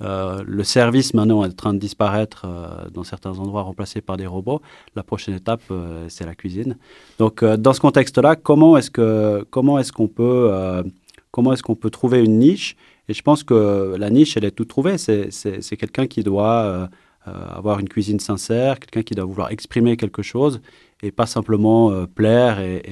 Euh, 0.00 0.44
le 0.46 0.62
service 0.62 1.14
maintenant 1.14 1.42
est 1.44 1.48
en 1.48 1.52
train 1.52 1.74
de 1.74 1.78
disparaître 1.78 2.44
euh, 2.44 2.88
dans 2.90 3.02
certains 3.02 3.38
endroits, 3.38 3.62
remplacé 3.62 4.00
par 4.00 4.16
des 4.16 4.26
robots. 4.26 4.60
La 4.94 5.02
prochaine 5.02 5.34
étape, 5.34 5.62
c'est 6.08 6.26
la 6.26 6.34
cuisine. 6.34 6.76
Donc, 7.18 7.44
dans 7.44 7.72
ce 7.72 7.80
contexte-là, 7.80 8.36
comment 8.36 8.76
est-ce 8.76 8.90
qu'on 8.90 10.08
peut 10.08 11.90
trouver 11.90 12.24
une 12.24 12.38
niche 12.38 12.76
Et 13.08 13.14
je 13.14 13.22
pense 13.22 13.42
que 13.42 13.96
la 13.98 14.10
niche, 14.10 14.36
elle 14.36 14.44
est 14.44 14.50
toute 14.50 14.68
trouvée. 14.68 14.98
C'est, 14.98 15.76
quelqu'un 15.76 16.06
qui 16.06 16.22
doit 16.22 16.88
avoir 17.24 17.80
une 17.80 17.88
cuisine 17.88 18.20
sincère, 18.20 18.78
quelqu'un 18.78 19.02
qui 19.02 19.14
doit 19.14 19.24
vouloir 19.24 19.50
exprimer 19.50 19.96
quelque 19.96 20.22
chose 20.22 20.60
et 21.02 21.10
pas 21.10 21.26
simplement 21.26 22.06
plaire 22.06 22.60
et, 22.60 22.82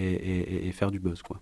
et, 0.67 0.73
faire 0.73 0.91
du 0.91 1.01
buzz, 1.01 1.23
quoi. 1.23 1.41